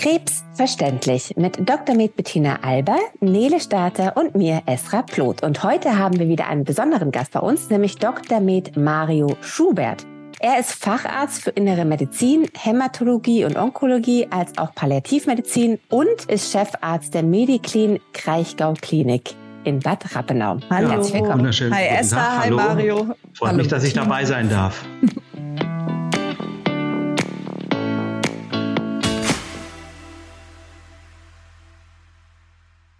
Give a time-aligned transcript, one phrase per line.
[0.00, 1.94] Krebs verständlich mit Dr.
[1.94, 5.42] Med Bettina Alber, Nele Starter und mir Esra Ploth.
[5.42, 8.40] Und heute haben wir wieder einen besonderen Gast bei uns, nämlich Dr.
[8.40, 10.06] Med Mario Schubert.
[10.38, 17.12] Er ist Facharzt für Innere Medizin, Hämatologie und Onkologie als auch Palliativmedizin und ist Chefarzt
[17.12, 20.60] der Mediclin Kraichgau Klinik in Bad Rappenau.
[20.70, 20.92] Hallo.
[20.92, 21.52] Herzlich willkommen.
[21.52, 23.14] Hi Esther, hi Mario.
[23.34, 23.58] Freut Hallo.
[23.58, 24.82] mich, dass ich dabei sein darf.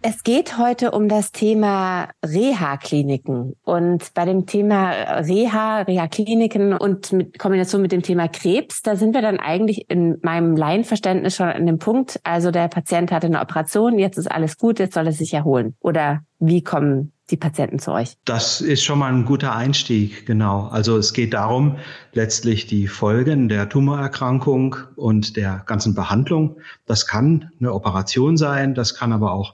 [0.03, 3.55] Es geht heute um das Thema Reha-Kliniken.
[3.63, 9.13] Und bei dem Thema Reha, Reha-Kliniken und mit Kombination mit dem Thema Krebs, da sind
[9.13, 13.41] wir dann eigentlich in meinem Laienverständnis schon an dem Punkt, also der Patient hatte eine
[13.41, 15.75] Operation, jetzt ist alles gut, jetzt soll er sich erholen.
[15.81, 18.15] Oder wie kommen die Patienten zu euch?
[18.25, 20.67] Das ist schon mal ein guter Einstieg, genau.
[20.71, 21.77] Also es geht darum,
[22.13, 26.57] letztlich die Folgen der Tumorerkrankung und der ganzen Behandlung.
[26.87, 29.53] Das kann eine Operation sein, das kann aber auch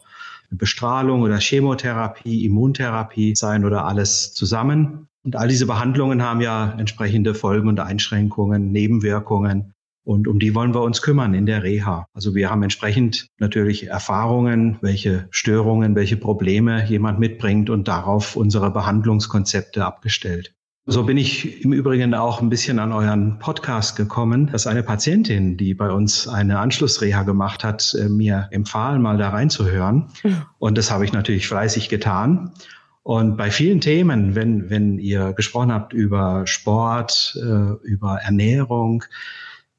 [0.51, 5.07] Bestrahlung oder Chemotherapie, Immuntherapie sein oder alles zusammen.
[5.23, 9.73] Und all diese Behandlungen haben ja entsprechende Folgen und Einschränkungen, Nebenwirkungen.
[10.05, 12.07] Und um die wollen wir uns kümmern in der Reha.
[12.13, 18.71] Also wir haben entsprechend natürlich Erfahrungen, welche Störungen, welche Probleme jemand mitbringt und darauf unsere
[18.71, 20.53] Behandlungskonzepte abgestellt.
[20.89, 25.57] So bin ich im Übrigen auch ein bisschen an euren Podcast gekommen, dass eine Patientin,
[25.57, 30.07] die bei uns eine Anschlussreha gemacht hat, äh, mir empfahl, mal da reinzuhören.
[30.23, 30.43] Mhm.
[30.59, 32.53] Und das habe ich natürlich fleißig getan.
[33.03, 39.03] Und bei vielen Themen, wenn, wenn ihr gesprochen habt über Sport, äh, über Ernährung,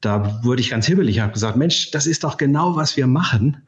[0.03, 1.21] da wurde ich ganz hibbelig.
[1.21, 3.67] Habe gesagt, Mensch, das ist doch genau, was wir machen.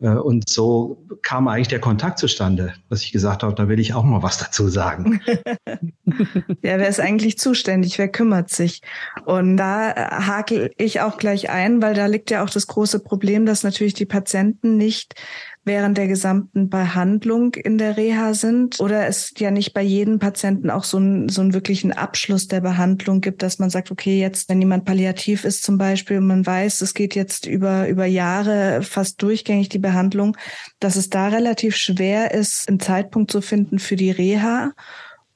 [0.00, 3.94] Äh, und so kam eigentlich der Kontakt zustande, dass ich gesagt habe, da will ich
[3.94, 5.20] auch mal was dazu sagen.
[5.26, 7.98] ja, wer ist eigentlich zuständig?
[7.98, 8.82] Wer kümmert sich?
[9.24, 13.00] Und da äh, hakel ich auch gleich ein, weil da liegt ja auch das große
[13.00, 15.14] Problem, dass natürlich die Patienten nicht
[15.64, 20.70] während der gesamten Behandlung in der Reha sind oder es ja nicht bei jedem Patienten
[20.70, 24.48] auch so, ein, so einen wirklichen Abschluss der Behandlung gibt, dass man sagt, okay, jetzt,
[24.48, 28.82] wenn jemand palliativ ist zum Beispiel und man weiß, es geht jetzt über, über Jahre
[28.82, 30.36] fast durchgängig die Behandlung,
[30.80, 34.72] dass es da relativ schwer ist, einen Zeitpunkt zu finden für die Reha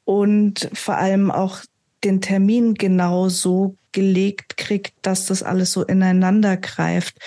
[0.04, 1.58] und vor allem auch
[2.02, 7.18] den Termin genau so gelegt kriegt, dass das alles so ineinander greift.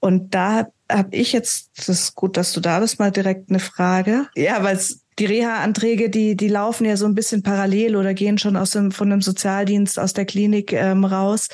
[0.00, 3.58] Und da habe ich jetzt, das ist gut, dass du da bist, mal direkt eine
[3.58, 4.28] Frage.
[4.34, 4.78] Ja, weil
[5.18, 8.90] die Reha-Anträge, die, die laufen ja so ein bisschen parallel oder gehen schon aus dem,
[8.90, 11.48] von dem Sozialdienst, aus der Klinik ähm, raus.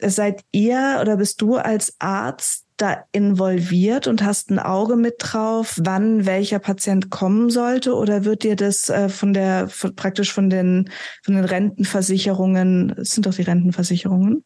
[0.00, 5.78] Seid ihr oder bist du als Arzt da involviert und hast ein Auge mit drauf,
[5.82, 7.94] wann welcher Patient kommen sollte?
[7.94, 10.90] Oder wird dir das äh, von der von, praktisch von den
[11.24, 14.44] von den Rentenversicherungen, es sind doch die Rentenversicherungen,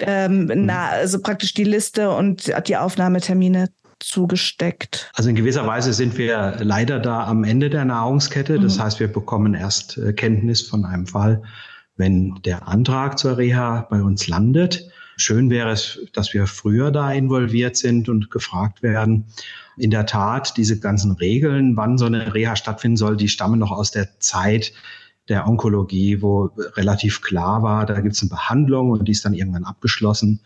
[0.00, 3.68] ähm, na, also praktisch die Liste und die Aufnahmetermine
[4.02, 5.10] zugesteckt.
[5.14, 8.58] Also in gewisser Weise sind wir leider da am Ende der Nahrungskette.
[8.58, 8.82] Das mhm.
[8.82, 11.42] heißt, wir bekommen erst äh, Kenntnis von einem Fall,
[11.96, 14.90] wenn der Antrag zur Reha bei uns landet.
[15.16, 19.26] Schön wäre es, dass wir früher da involviert sind und gefragt werden.
[19.76, 23.70] In der Tat, diese ganzen Regeln, wann so eine Reha stattfinden soll, die stammen noch
[23.70, 24.72] aus der Zeit,
[25.28, 29.34] der Onkologie, wo relativ klar war, da gibt es eine Behandlung und die ist dann
[29.34, 30.40] irgendwann abgeschlossen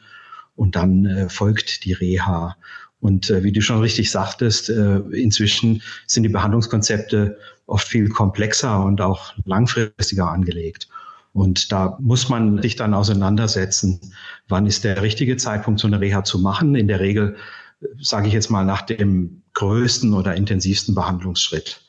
[0.55, 2.57] und dann äh, folgt die Reha.
[3.01, 8.85] Und äh, wie du schon richtig sagtest, äh, inzwischen sind die Behandlungskonzepte oft viel komplexer
[8.85, 10.89] und auch langfristiger angelegt.
[11.33, 14.01] Und da muss man sich dann auseinandersetzen,
[14.49, 16.75] wann ist der richtige Zeitpunkt, so eine Reha zu machen.
[16.75, 17.37] In der Regel,
[17.81, 21.86] äh, sage ich jetzt mal, nach dem größten oder intensivsten Behandlungsschritt.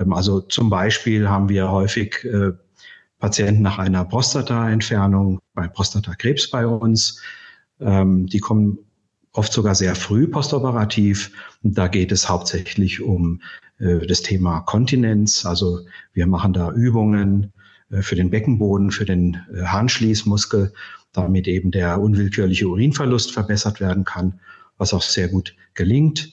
[0.00, 2.52] Ähm, also zum Beispiel haben wir häufig äh,
[3.18, 7.20] Patienten nach einer Prostata-Entfernung bei Prostatakrebs bei uns.
[7.78, 8.78] Ähm, die kommen
[9.32, 11.30] oft sogar sehr früh postoperativ.
[11.62, 13.42] Da geht es hauptsächlich um
[13.78, 15.44] äh, das Thema Kontinenz.
[15.44, 15.80] Also
[16.12, 17.52] wir machen da Übungen
[17.90, 20.72] äh, für den Beckenboden, für den Harnschließmuskel,
[21.12, 24.40] damit eben der unwillkürliche Urinverlust verbessert werden kann,
[24.78, 26.32] was auch sehr gut gelingt.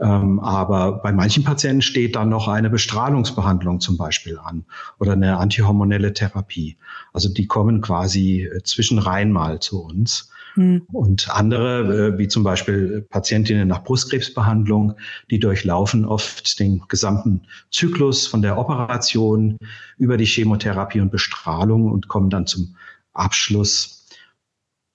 [0.00, 4.64] Ähm, aber bei manchen Patienten steht dann noch eine Bestrahlungsbehandlung zum Beispiel an
[4.98, 6.76] oder eine antihormonelle Therapie.
[7.12, 10.30] Also die kommen quasi äh, zwischenrein mal zu uns.
[10.54, 10.82] Hm.
[10.92, 14.94] Und andere, äh, wie zum Beispiel Patientinnen nach Brustkrebsbehandlung,
[15.30, 19.58] die durchlaufen oft den gesamten Zyklus von der Operation
[19.96, 22.76] über die Chemotherapie und Bestrahlung und kommen dann zum
[23.12, 24.06] Abschluss.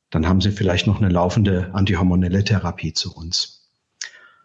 [0.10, 3.59] Dann haben sie vielleicht noch eine laufende antihormonelle Therapie zu uns.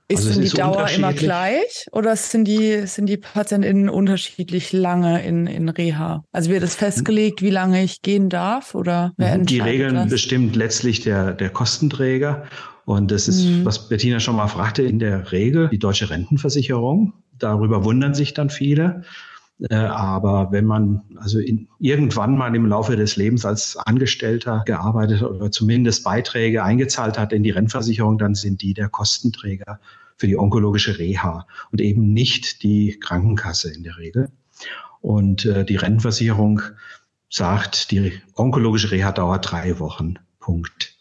[0.06, 5.24] Ist also denn die Dauer immer gleich oder sind die, sind die PatientInnen unterschiedlich lange
[5.24, 6.24] in, in Reha?
[6.30, 10.10] Also wird es festgelegt, wie lange ich gehen darf oder wer Die Regeln das?
[10.10, 12.44] bestimmt letztlich der, der Kostenträger
[12.84, 13.64] Und das ist, mhm.
[13.64, 17.14] was Bettina schon mal fragte, in der Regel die deutsche Rentenversicherung.
[17.38, 19.04] Darüber wundern sich dann viele.
[19.60, 25.22] Äh, aber wenn man also in, irgendwann mal im Laufe des Lebens als Angestellter gearbeitet
[25.22, 29.80] oder zumindest Beiträge eingezahlt hat in die Rentenversicherung, dann sind die der Kostenträger
[30.16, 34.30] für die onkologische Reha und eben nicht die Krankenkasse in der Regel.
[35.00, 36.62] Und äh, die Rentenversicherung
[37.30, 40.14] sagt, die onkologische Reha dauert drei Wochen.
[40.38, 40.96] Punkt.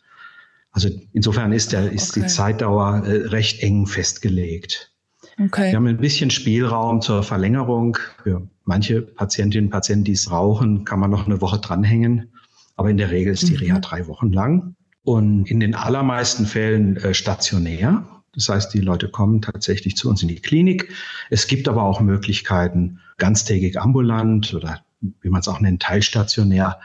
[0.71, 2.21] Also insofern ist, der, ist okay.
[2.21, 4.93] die Zeitdauer äh, recht eng festgelegt.
[5.39, 5.71] Okay.
[5.71, 7.97] Wir haben ein bisschen Spielraum zur Verlängerung.
[8.24, 12.31] Für manche Patientinnen und Patienten, die es rauchen, kann man noch eine Woche dranhängen.
[12.75, 13.81] Aber in der Regel ist die Reha mhm.
[13.81, 18.06] drei Wochen lang und in den allermeisten Fällen äh, stationär.
[18.33, 20.91] Das heißt, die Leute kommen tatsächlich zu uns in die Klinik.
[21.30, 24.83] Es gibt aber auch Möglichkeiten, ganztägig ambulant oder
[25.21, 26.80] wie man es auch nennt, teilstationär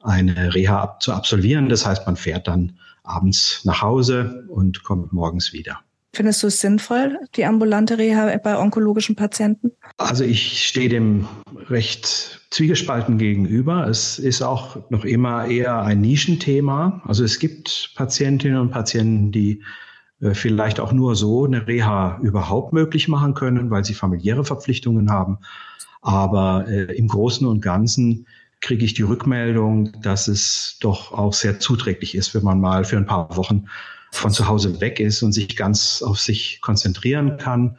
[0.00, 1.68] eine Reha ab zu absolvieren.
[1.68, 5.80] Das heißt, man fährt dann abends nach Hause und kommt morgens wieder.
[6.14, 9.72] Findest du es sinnvoll, die ambulante Reha bei onkologischen Patienten?
[9.96, 11.26] Also ich stehe dem
[11.68, 13.88] recht zwiegespalten gegenüber.
[13.88, 17.02] Es ist auch noch immer eher ein Nischenthema.
[17.04, 19.64] Also es gibt Patientinnen und Patienten, die
[20.20, 25.10] äh, vielleicht auch nur so eine Reha überhaupt möglich machen können, weil sie familiäre Verpflichtungen
[25.10, 25.38] haben.
[26.00, 28.26] Aber äh, im Großen und Ganzen
[28.60, 32.96] kriege ich die Rückmeldung, dass es doch auch sehr zuträglich ist, wenn man mal für
[32.96, 33.64] ein paar Wochen
[34.14, 37.76] von zu Hause weg ist und sich ganz auf sich konzentrieren kann.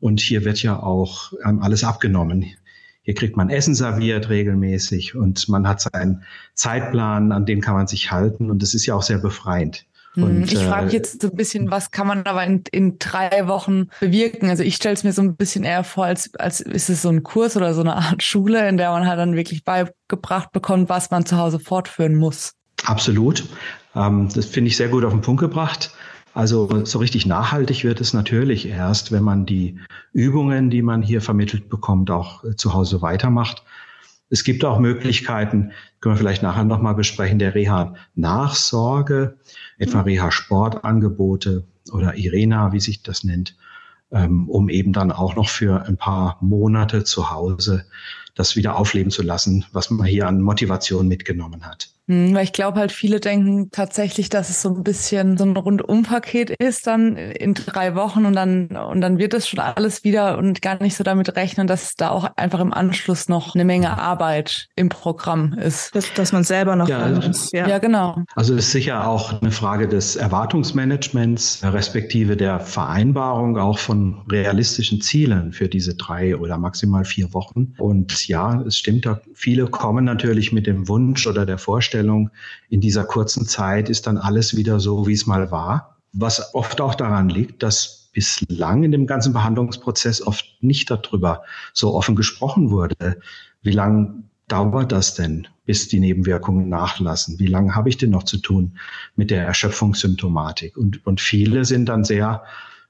[0.00, 2.44] Und hier wird ja auch ähm, alles abgenommen.
[3.02, 6.24] Hier kriegt man Essen serviert regelmäßig und man hat seinen
[6.54, 8.50] Zeitplan, an den kann man sich halten.
[8.50, 9.86] Und das ist ja auch sehr befreiend.
[10.16, 10.22] Mhm.
[10.24, 13.46] Und, ich frage äh, jetzt so ein bisschen, was kann man aber in, in drei
[13.46, 14.50] Wochen bewirken?
[14.50, 17.10] Also ich stelle es mir so ein bisschen eher vor, als, als ist es so
[17.10, 20.88] ein Kurs oder so eine Art Schule, in der man halt dann wirklich beigebracht bekommt,
[20.88, 22.54] was man zu Hause fortführen muss.
[22.84, 23.44] Absolut.
[23.96, 25.90] Ähm, das finde ich sehr gut auf den Punkt gebracht.
[26.34, 29.80] Also so richtig nachhaltig wird es natürlich erst, wenn man die
[30.12, 33.64] Übungen, die man hier vermittelt bekommt, auch äh, zu Hause weitermacht.
[34.28, 39.38] Es gibt auch Möglichkeiten, können wir vielleicht nachher nochmal besprechen, der Reha-Nachsorge,
[39.78, 43.56] etwa Reha-Sportangebote oder IRENA, wie sich das nennt,
[44.10, 47.86] ähm, um eben dann auch noch für ein paar Monate zu Hause
[48.34, 51.95] das wieder aufleben zu lassen, was man hier an Motivation mitgenommen hat.
[52.08, 55.56] Hm, weil ich glaube halt, viele denken tatsächlich, dass es so ein bisschen so ein
[55.56, 60.38] Rundumpaket ist dann in drei Wochen und dann, und dann wird es schon alles wieder
[60.38, 63.98] und gar nicht so damit rechnen, dass da auch einfach im Anschluss noch eine Menge
[63.98, 65.94] Arbeit im Programm ist.
[65.96, 67.66] Dass, dass man selber noch ja, also, ja.
[67.66, 68.22] ja, genau.
[68.36, 75.52] Also ist sicher auch eine Frage des Erwartungsmanagements, respektive der Vereinbarung auch von realistischen Zielen
[75.52, 77.74] für diese drei oder maximal vier Wochen.
[77.78, 82.30] Und ja, es stimmt, da viele kommen natürlich mit dem Wunsch oder der Vorstellung, Vorstellung,
[82.68, 85.96] in dieser kurzen Zeit ist dann alles wieder so, wie es mal war.
[86.12, 91.94] Was oft auch daran liegt, dass bislang in dem ganzen Behandlungsprozess oft nicht darüber so
[91.94, 93.20] offen gesprochen wurde.
[93.62, 97.38] Wie lange dauert das denn, bis die Nebenwirkungen nachlassen?
[97.38, 98.78] Wie lange habe ich denn noch zu tun
[99.16, 100.76] mit der Erschöpfungssymptomatik?
[100.76, 102.44] Und, und viele sind dann sehr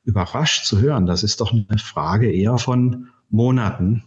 [0.04, 1.06] überrascht zu hören.
[1.06, 4.04] Das ist doch eine Frage eher von Monaten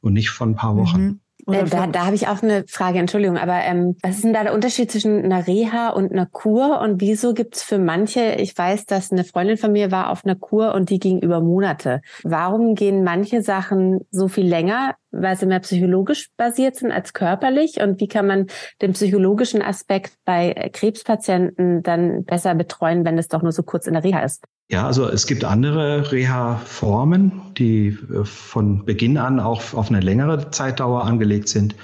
[0.00, 1.02] und nicht von ein paar Wochen.
[1.02, 1.20] Mhm.
[1.46, 4.42] Äh, da, da habe ich auch eine Frage, Entschuldigung, aber ähm, was ist denn da
[4.42, 8.86] der Unterschied zwischen einer Reha und einer Kur und wieso gibt's für manche, ich weiß,
[8.86, 12.00] dass eine Freundin von mir war auf einer Kur und die ging über Monate.
[12.22, 17.80] Warum gehen manche Sachen so viel länger, weil sie mehr psychologisch basiert sind als körperlich
[17.80, 18.46] und wie kann man
[18.80, 23.94] den psychologischen Aspekt bei Krebspatienten dann besser betreuen, wenn es doch nur so kurz in
[23.94, 24.44] der Reha ist?
[24.70, 30.50] Ja, also es gibt andere Reha-Formen, die äh, von Beginn an auch auf eine längere
[30.50, 31.74] Zeitdauer angelegt sind.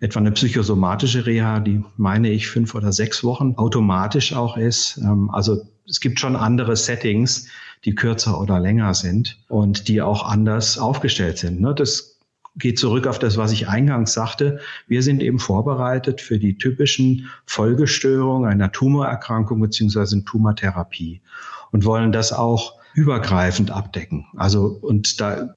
[0.00, 4.98] Etwa eine psychosomatische Reha, die meine ich fünf oder sechs Wochen automatisch auch ist.
[4.98, 7.48] Ähm, also es gibt schon andere Settings,
[7.84, 11.60] die kürzer oder länger sind und die auch anders aufgestellt sind.
[11.60, 11.72] Ne?
[11.72, 12.18] Das
[12.56, 14.58] geht zurück auf das, was ich eingangs sagte.
[14.88, 21.20] Wir sind eben vorbereitet für die typischen Folgestörungen einer Tumorerkrankung beziehungsweise Tumortherapie
[21.74, 24.26] und wollen das auch übergreifend abdecken.
[24.36, 25.56] Also, und da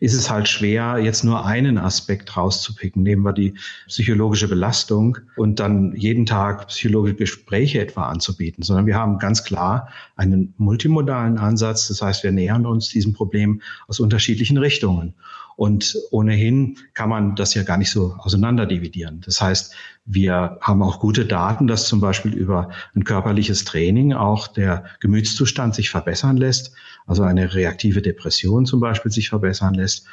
[0.00, 3.04] ist es halt schwer, jetzt nur einen Aspekt rauszupicken.
[3.04, 3.54] Nehmen wir die
[3.86, 9.88] psychologische Belastung und dann jeden Tag psychologische Gespräche etwa anzubieten, sondern wir haben ganz klar
[10.16, 11.86] einen multimodalen Ansatz.
[11.86, 15.14] Das heißt, wir nähern uns diesem Problem aus unterschiedlichen Richtungen.
[15.54, 19.22] Und ohnehin kann man das ja gar nicht so auseinanderdividieren.
[19.24, 19.74] Das heißt,
[20.06, 25.74] wir haben auch gute Daten, dass zum Beispiel über ein körperliches Training auch der Gemütszustand
[25.74, 26.72] sich verbessern lässt,
[27.06, 30.06] also eine reaktive Depression zum Beispiel sich verbessern lässt.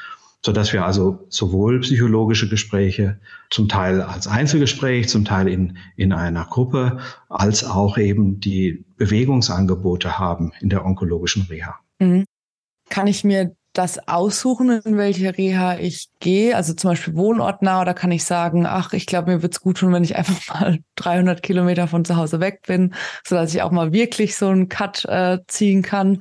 [0.46, 3.18] sodass wir also sowohl psychologische Gespräche
[3.50, 10.20] zum Teil als Einzelgespräch, zum Teil in, in einer Gruppe, als auch eben die Bewegungsangebote
[10.20, 11.80] haben in der onkologischen Reha.
[12.00, 12.26] Mhm.
[12.90, 17.94] Kann ich mir das aussuchen, in welche Reha ich gehe, also zum Beispiel wohnortnah, oder
[17.94, 21.42] kann ich sagen, ach, ich glaube, mir wird's gut tun, wenn ich einfach mal 300
[21.42, 22.94] Kilometer von zu Hause weg bin,
[23.26, 26.20] so dass ich auch mal wirklich so einen Cut äh, ziehen kann?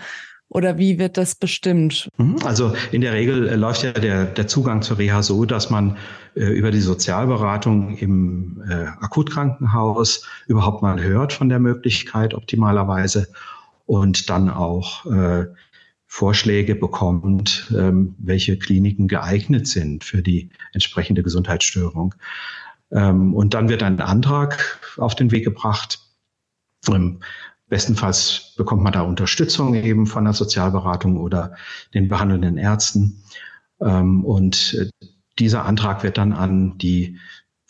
[0.49, 2.09] Oder wie wird das bestimmt?
[2.19, 2.37] Mhm.
[2.45, 5.97] Also in der Regel äh, läuft ja der, der Zugang zur Reha so, dass man
[6.35, 13.29] äh, über die Sozialberatung im äh, Akutkrankenhaus überhaupt mal hört von der Möglichkeit optimalerweise
[13.87, 15.47] und dann auch äh,
[16.15, 22.15] Vorschläge bekommt, ähm, welche Kliniken geeignet sind für die entsprechende Gesundheitsstörung.
[22.91, 26.01] Ähm, und dann wird ein Antrag auf den Weg gebracht.
[26.87, 27.21] Ähm,
[27.71, 31.57] bestenfalls bekommt man da Unterstützung eben von der Sozialberatung oder
[31.95, 33.23] den behandelnden Ärzten.
[33.81, 35.07] Ähm, und äh,
[35.39, 37.17] dieser Antrag wird dann an die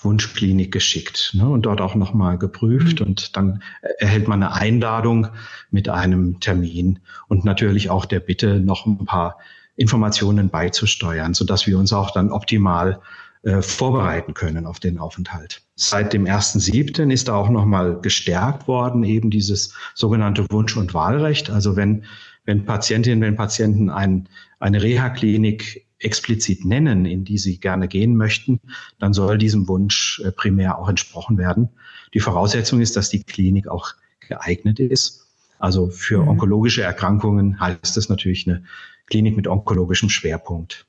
[0.05, 3.01] Wunschklinik geschickt ne, und dort auch nochmal geprüft.
[3.01, 3.07] Mhm.
[3.07, 3.63] Und dann
[3.99, 5.29] erhält man eine Einladung
[5.71, 9.39] mit einem Termin und natürlich auch der Bitte, noch ein paar
[9.77, 13.01] Informationen beizusteuern, sodass wir uns auch dann optimal
[13.43, 15.63] äh, vorbereiten können auf den Aufenthalt.
[15.75, 17.11] Seit dem 1.7.
[17.11, 21.51] ist da auch nochmal gestärkt worden, eben dieses sogenannte Wunsch- und Wahlrecht.
[21.51, 22.05] Also wenn,
[22.45, 24.29] wenn Patientinnen, wenn Patienten ein,
[24.61, 28.61] eine Reha-Klinik explizit nennen, in die sie gerne gehen möchten,
[28.99, 31.71] dann soll diesem Wunsch äh, primär auch entsprochen werden.
[32.15, 33.95] Die Voraussetzung ist, dass die Klinik auch
[34.29, 35.27] geeignet ist.
[35.59, 36.29] Also für mhm.
[36.29, 38.65] onkologische Erkrankungen heißt das natürlich eine
[39.07, 40.87] Klinik mit onkologischem Schwerpunkt.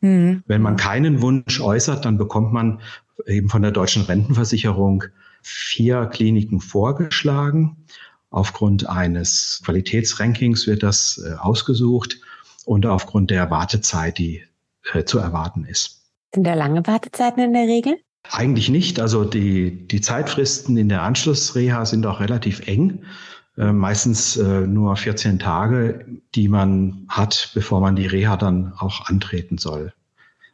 [0.00, 0.42] Mhm.
[0.46, 2.80] Wenn man keinen Wunsch äußert, dann bekommt man
[3.26, 5.04] eben von der deutschen Rentenversicherung
[5.42, 7.76] vier Kliniken vorgeschlagen.
[8.30, 12.20] Aufgrund eines Qualitätsrankings wird das äh, ausgesucht
[12.64, 14.42] und aufgrund der Wartezeit, die
[14.92, 16.02] äh, zu erwarten ist.
[16.34, 17.96] Sind da lange Wartezeiten in der Regel?
[18.30, 19.00] Eigentlich nicht.
[19.00, 23.04] Also die, die Zeitfristen in der Anschlussreha sind auch relativ eng.
[23.56, 29.06] Äh, meistens äh, nur 14 Tage, die man hat, bevor man die Reha dann auch
[29.06, 29.92] antreten soll.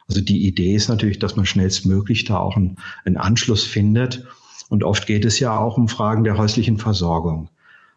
[0.07, 4.25] Also die Idee ist natürlich, dass man schnellstmöglich da auch einen, einen Anschluss findet.
[4.69, 7.49] Und oft geht es ja auch um Fragen der häuslichen Versorgung.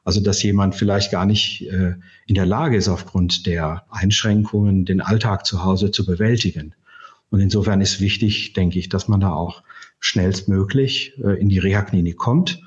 [0.04, 1.94] Also dass jemand vielleicht gar nicht äh,
[2.26, 6.74] in der Lage ist, aufgrund der Einschränkungen den Alltag zu Hause zu bewältigen.
[7.30, 9.62] Und insofern ist wichtig, denke ich, dass man da auch
[9.98, 12.60] schnellstmöglich äh, in die Reha-Klinik kommt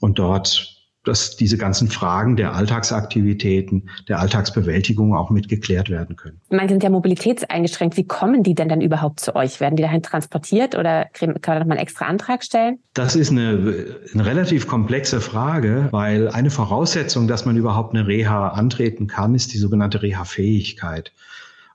[0.00, 0.75] und dort
[1.06, 6.40] dass diese ganzen Fragen der Alltagsaktivitäten, der Alltagsbewältigung auch mitgeklärt werden können.
[6.50, 7.96] Manche sind ja mobilitätseingeschränkt.
[7.96, 9.60] Wie kommen die denn dann überhaupt zu euch?
[9.60, 12.78] Werden die dahin transportiert oder kann man noch mal einen extra Antrag stellen?
[12.94, 18.48] Das ist eine, eine relativ komplexe Frage, weil eine Voraussetzung, dass man überhaupt eine Reha
[18.48, 21.12] antreten kann, ist die sogenannte Reha-Fähigkeit.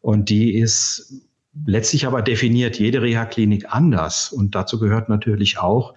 [0.02, 1.14] Und die ist
[1.66, 4.32] letztlich aber definiert jede Reha-Klinik anders.
[4.32, 5.94] Und dazu gehört natürlich auch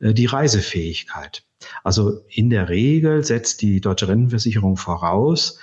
[0.00, 1.42] äh, die Reisefähigkeit.
[1.84, 5.58] Also in der Regel setzt die Deutsche Rentenversicherung voraus,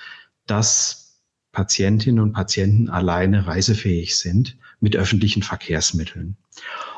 [0.45, 1.21] dass
[1.51, 6.35] Patientinnen und Patienten alleine reisefähig sind mit öffentlichen Verkehrsmitteln.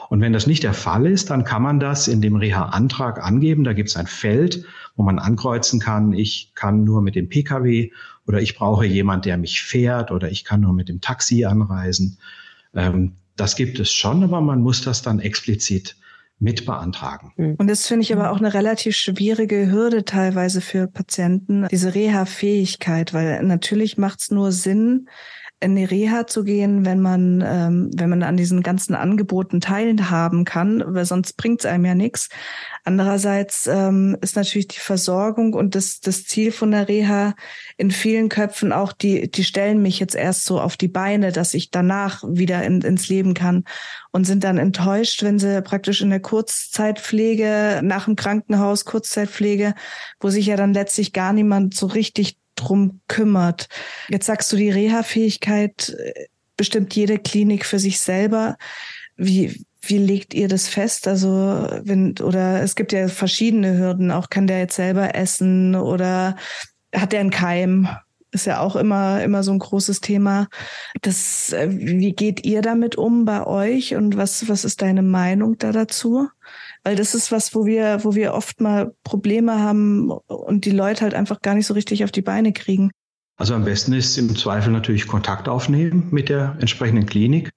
[0.09, 3.63] Und wenn das nicht der Fall ist, dann kann man das in dem Reha-Antrag angeben.
[3.63, 7.91] Da gibt es ein Feld, wo man ankreuzen kann, ich kann nur mit dem Pkw
[8.25, 12.17] oder ich brauche jemand, der mich fährt oder ich kann nur mit dem Taxi anreisen.
[12.73, 15.95] Ähm, das gibt es schon, aber man muss das dann explizit
[16.39, 17.33] mit beantragen.
[17.35, 17.55] Hm.
[17.57, 23.13] Und das finde ich aber auch eine relativ schwierige Hürde teilweise für Patienten, diese Reha-Fähigkeit,
[23.13, 25.09] weil natürlich macht es nur Sinn,
[25.59, 30.45] in die Reha zu gehen, wenn man, ähm, wenn man an diesen ganzen Angeboten teilhaben
[30.45, 32.29] kann, weil sonst bringt es einem ja nichts.
[32.83, 37.33] Andererseits ähm, ist natürlich die Versorgung und das, das Ziel von der Reha
[37.75, 41.55] in vielen Köpfen auch, die, die stellen mich jetzt erst so auf die Beine, dass
[41.55, 43.63] ich danach wieder in, ins Leben kann
[44.11, 49.73] und sind dann enttäuscht, wenn sie praktisch in der Kurzzeitpflege, nach dem Krankenhaus, Kurzzeitpflege,
[50.19, 53.67] wo sich ja dann letztlich gar niemand so richtig drum kümmert.
[54.09, 56.25] Jetzt sagst du, die Reha-Fähigkeit äh,
[56.57, 58.57] bestimmt jede Klinik für sich selber.
[59.15, 61.07] Wie, wie legt ihr das fest?
[61.07, 61.29] Also,
[61.83, 64.11] wenn, oder es gibt ja verschiedene Hürden.
[64.11, 66.35] Auch kann der jetzt selber essen oder
[66.93, 67.87] hat der einen Keim?
[68.31, 70.47] Ist ja auch immer, immer so ein großes Thema.
[71.01, 75.57] Das, äh, wie geht ihr damit um bei euch und was, was ist deine Meinung
[75.57, 76.27] da dazu?
[76.87, 81.01] Weil das ist was, wo wir, wo wir oft mal Probleme haben und die Leute
[81.01, 82.91] halt einfach gar nicht so richtig auf die Beine kriegen.
[83.35, 87.49] Also am besten ist im Zweifel natürlich Kontakt aufnehmen mit der entsprechenden Klinik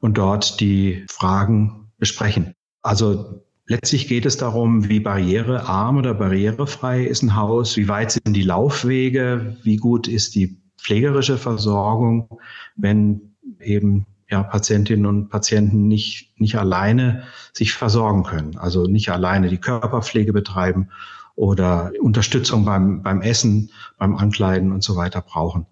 [0.00, 2.52] und dort die Fragen besprechen.
[2.82, 8.34] Also letztlich geht es darum, wie barrierearm oder barrierefrei ist ein Haus, wie weit sind
[8.34, 12.28] die Laufwege, wie gut ist die pflegerische Versorgung,
[12.74, 19.48] wenn eben ja, Patientinnen und Patienten nicht, nicht alleine sich versorgen können, also nicht alleine
[19.48, 20.90] die Körperpflege betreiben
[21.34, 25.66] oder Unterstützung beim, beim Essen, beim Ankleiden und so weiter brauchen.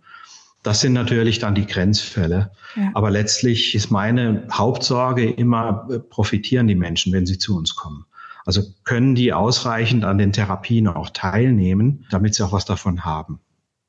[0.62, 2.50] Das sind natürlich dann die Grenzfälle.
[2.75, 2.90] Ja.
[2.94, 8.04] Aber letztlich ist meine Hauptsorge immer, äh, profitieren die Menschen, wenn sie zu uns kommen.
[8.44, 13.40] Also können die ausreichend an den Therapien auch teilnehmen, damit sie auch was davon haben.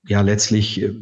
[0.08, 0.94] Ja, letztlich äh,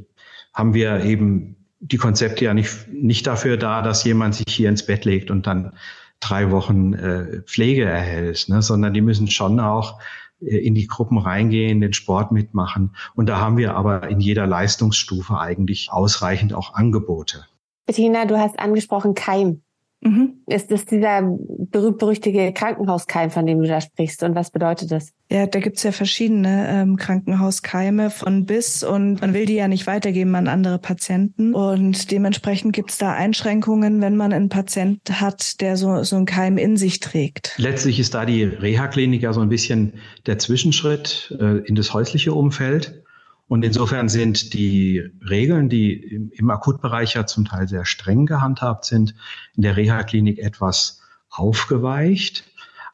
[0.53, 4.85] haben wir eben die Konzepte ja nicht, nicht dafür da, dass jemand sich hier ins
[4.85, 5.73] Bett legt und dann
[6.19, 9.99] drei Wochen äh, Pflege erhält, ne, sondern die müssen schon auch
[10.41, 12.95] äh, in die Gruppen reingehen, den Sport mitmachen.
[13.15, 17.45] Und da haben wir aber in jeder Leistungsstufe eigentlich ausreichend auch Angebote.
[17.85, 19.61] Bettina, du hast angesprochen Keim.
[20.05, 20.35] Mhm.
[20.45, 24.21] Ist das dieser berühmt-berüchtige Krankenhauskeim, von dem du da sprichst?
[24.21, 25.11] Und was bedeutet das?
[25.31, 29.87] Ja, da gibt's ja verschiedene ähm, Krankenhauskeime von bis und man will die ja nicht
[29.87, 31.55] weitergeben an andere Patienten.
[31.55, 36.59] Und dementsprechend gibt's da Einschränkungen, wenn man einen Patient hat, der so, so einen Keim
[36.59, 37.55] in sich trägt.
[37.57, 39.93] Letztlich ist da die Reha-Klinik ja so ein bisschen
[40.27, 43.04] der Zwischenschritt äh, in das häusliche Umfeld.
[43.47, 49.13] Und insofern sind die Regeln, die im, Akutbereich ja zum Teil sehr streng gehandhabt sind,
[49.55, 52.43] in der Reha-Klinik etwas aufgeweicht.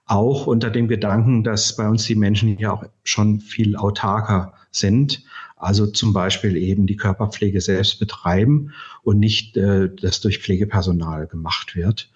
[0.06, 5.24] Auch unter dem Gedanken, dass bei uns die Menschen ja auch schon viel autarker sind.
[5.56, 11.76] Also zum Beispiel eben die Körperpflege selbst betreiben und nicht äh, das durch Pflegepersonal gemacht
[11.76, 12.10] wird.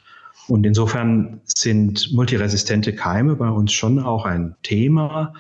[0.48, 5.34] Und insofern sind multiresistente Keime bei uns schon auch ein Thema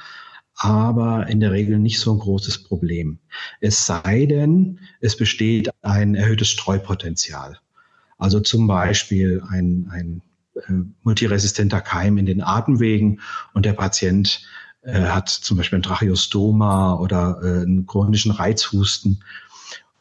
[0.57, 3.19] aber in der Regel nicht so ein großes Problem.
[3.59, 7.59] Es sei denn, es besteht ein erhöhtes Streupotenzial.
[8.17, 10.21] Also zum Beispiel ein, ein
[10.55, 13.19] äh, multiresistenter Keim in den Atemwegen
[13.53, 14.45] und der Patient
[14.83, 19.23] äh, hat zum Beispiel ein Tracheostoma oder äh, einen chronischen Reizhusten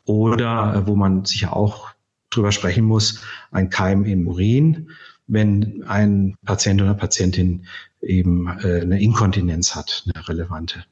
[0.05, 1.89] oder äh, wo man sicher auch
[2.31, 3.21] drüber sprechen muss,
[3.51, 4.91] ein Keim im Urin,
[5.27, 7.67] wenn ein Patient oder Patientin
[8.05, 10.85] eben äh, eine Inkontinenz hat, eine relevante.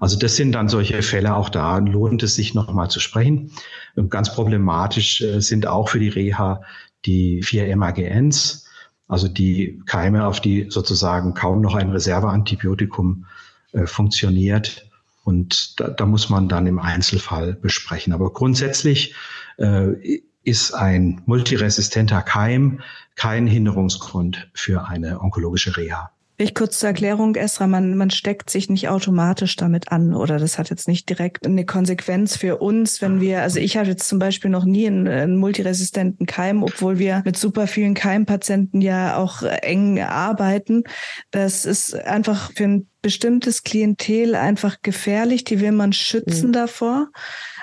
[0.00, 3.52] Also das sind dann solche Fälle, auch da lohnt es sich nochmal zu sprechen.
[3.96, 6.62] Und ganz problematisch äh, sind auch für die Reha
[7.06, 8.66] die vier MAGNs,
[9.08, 13.26] also die Keime, auf die sozusagen kaum noch ein Reserveantibiotikum
[13.72, 14.88] äh, funktioniert.
[15.24, 18.12] Und da, da muss man dann im Einzelfall besprechen.
[18.12, 19.14] Aber grundsätzlich
[19.58, 22.80] äh, ist ein multiresistenter Keim
[23.16, 26.10] kein Hinderungsgrund für eine onkologische Reha.
[26.40, 30.56] Ich kurz zur Erklärung, Esra, man, man steckt sich nicht automatisch damit an oder das
[30.56, 34.18] hat jetzt nicht direkt eine Konsequenz für uns, wenn wir, also ich hatte jetzt zum
[34.18, 39.42] Beispiel noch nie einen, einen multiresistenten Keim, obwohl wir mit super vielen Keimpatienten ja auch
[39.42, 40.84] eng arbeiten.
[41.30, 46.52] Das ist einfach für ein bestimmtes Klientel einfach gefährlich, die will man schützen mhm.
[46.54, 47.08] davor.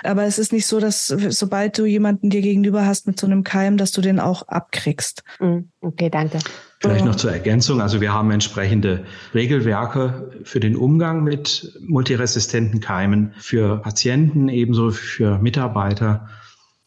[0.04, 3.42] Aber es ist nicht so, dass sobald du jemanden dir gegenüber hast mit so einem
[3.42, 5.24] Keim, dass du den auch abkriegst.
[5.40, 5.70] Mhm.
[5.80, 6.38] Okay, danke.
[6.80, 7.80] Vielleicht noch zur Ergänzung.
[7.80, 15.38] Also wir haben entsprechende Regelwerke für den Umgang mit multiresistenten Keimen für Patienten, ebenso für
[15.38, 16.28] Mitarbeiter.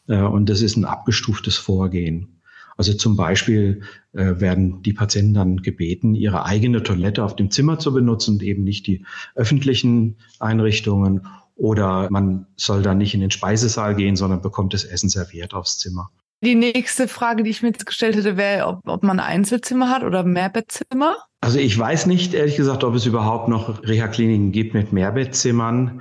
[0.08, 2.40] Äh, und das ist ein abgestuftes Vorgehen.
[2.78, 7.78] Also zum Beispiel äh, werden die Patienten dann gebeten, ihre eigene Toilette auf dem Zimmer
[7.78, 11.26] zu benutzen und eben nicht die öffentlichen Einrichtungen.
[11.54, 15.78] Oder man soll dann nicht in den Speisesaal gehen, sondern bekommt das Essen serviert aufs
[15.78, 16.10] Zimmer.
[16.42, 20.02] Die nächste Frage, die ich mir jetzt gestellt hätte, wäre, ob, ob man Einzelzimmer hat
[20.02, 21.16] oder Mehrbettzimmer.
[21.40, 26.00] Also ich weiß nicht, ehrlich gesagt, ob es überhaupt noch Reha-Kliniken gibt mit Mehrbettzimmern.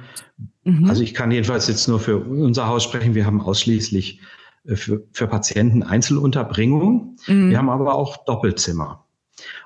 [0.63, 0.89] Mhm.
[0.89, 3.13] Also ich kann jedenfalls jetzt nur für unser Haus sprechen.
[3.13, 4.19] Wir haben ausschließlich
[4.65, 7.17] äh, für, für Patienten Einzelunterbringung.
[7.27, 7.51] Mhm.
[7.51, 9.05] Wir haben aber auch Doppelzimmer.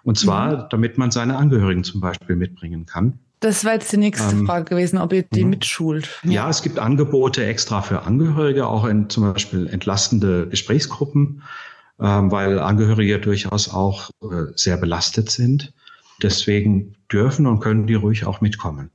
[0.04, 0.66] Und zwar, mhm.
[0.70, 3.20] damit man seine Angehörigen zum Beispiel mitbringen kann.
[3.40, 5.52] Das war jetzt die nächste ähm, Frage gewesen, ob ihr die mhm.
[5.52, 6.22] mitschult.
[6.24, 11.44] Ja, es gibt Angebote extra für Angehörige, auch in zum Beispiel entlastende Gesprächsgruppen,
[12.00, 15.74] ähm, weil Angehörige durchaus auch äh, sehr belastet sind.
[16.22, 18.92] Deswegen dürfen und können die ruhig auch mitkommen.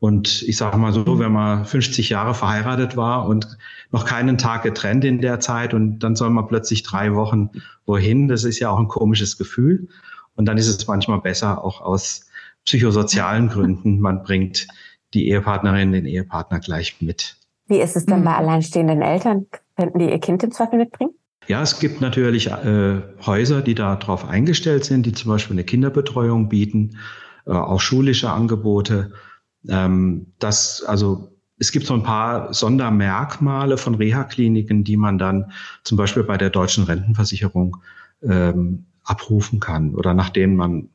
[0.00, 3.56] Und ich sage mal so, wenn man 50 Jahre verheiratet war und
[3.90, 7.50] noch keinen Tag getrennt in der Zeit und dann soll man plötzlich drei Wochen
[7.86, 9.88] wohin, das ist ja auch ein komisches Gefühl.
[10.36, 12.26] Und dann ist es manchmal besser, auch aus
[12.64, 14.00] psychosozialen Gründen.
[14.00, 14.66] Man bringt
[15.12, 17.36] die Ehepartnerin, den Ehepartner gleich mit.
[17.66, 18.24] Wie ist es denn mhm.
[18.24, 19.46] bei alleinstehenden Eltern?
[19.76, 21.14] Könnten die ihr Kind im Zweifel mitbringen?
[21.46, 26.48] Ja, es gibt natürlich äh, Häuser, die darauf eingestellt sind, die zum Beispiel eine Kinderbetreuung
[26.48, 26.98] bieten,
[27.46, 29.12] äh, auch schulische Angebote.
[29.68, 35.98] Ähm, das, also es gibt so ein paar Sondermerkmale von Reha-Kliniken, die man dann zum
[35.98, 37.76] Beispiel bei der deutschen Rentenversicherung
[38.22, 40.88] ähm, abrufen kann oder nach denen man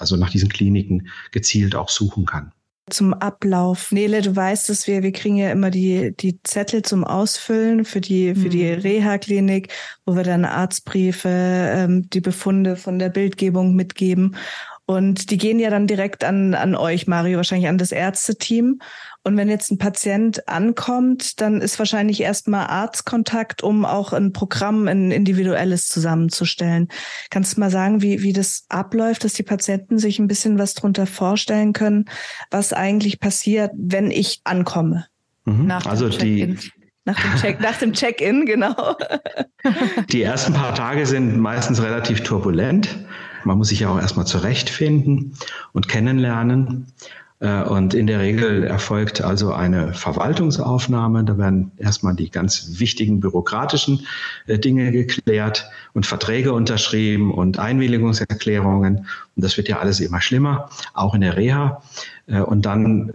[0.00, 2.52] also nach diesen Kliniken gezielt auch suchen kann.
[2.88, 3.92] zum Ablauf.
[3.92, 8.00] Nele, du weißt es, wir, wir kriegen ja immer die, die Zettel zum Ausfüllen für
[8.00, 8.80] die, für die mhm.
[8.80, 9.72] Reha-Klinik,
[10.06, 14.34] wo wir dann Arztbriefe, ähm, die Befunde von der Bildgebung mitgeben.
[14.86, 18.80] Und die gehen ja dann direkt an, an euch, Mario, wahrscheinlich an das Ärzteteam.
[19.22, 24.88] Und wenn jetzt ein Patient ankommt, dann ist wahrscheinlich erstmal Arztkontakt, um auch ein Programm,
[24.88, 26.88] ein individuelles zusammenzustellen.
[27.28, 30.72] Kannst du mal sagen, wie, wie das abläuft, dass die Patienten sich ein bisschen was
[30.72, 32.06] drunter vorstellen können,
[32.50, 35.06] was eigentlich passiert, wenn ich ankomme?
[35.44, 35.66] Mhm.
[35.66, 36.56] Nach also die,
[37.04, 38.96] nach dem Check, nach dem Check-in, genau.
[40.10, 42.88] Die ersten paar Tage sind meistens relativ turbulent.
[43.44, 45.34] Man muss sich ja auch erstmal zurechtfinden
[45.72, 46.92] und kennenlernen.
[47.40, 51.24] Äh, und in der Regel erfolgt also eine Verwaltungsaufnahme.
[51.24, 54.06] Da werden erstmal die ganz wichtigen bürokratischen
[54.46, 58.98] äh, Dinge geklärt und Verträge unterschrieben und Einwilligungserklärungen.
[58.98, 61.82] Und das wird ja alles immer schlimmer, auch in der Reha.
[62.26, 63.12] Äh, und dann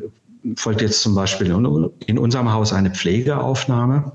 [0.55, 1.47] folgt jetzt zum Beispiel
[2.05, 4.11] in unserem Haus eine Pflegeaufnahme.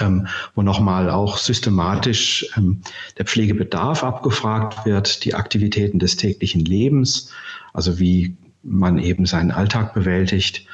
[0.00, 2.80] Ähm, wo nochmal auch systematisch ähm,
[3.18, 7.30] der Pflegebedarf abgefragt wird, die Aktivitäten des täglichen Lebens,
[7.74, 10.66] also wie man eben seinen Alltag bewältigt.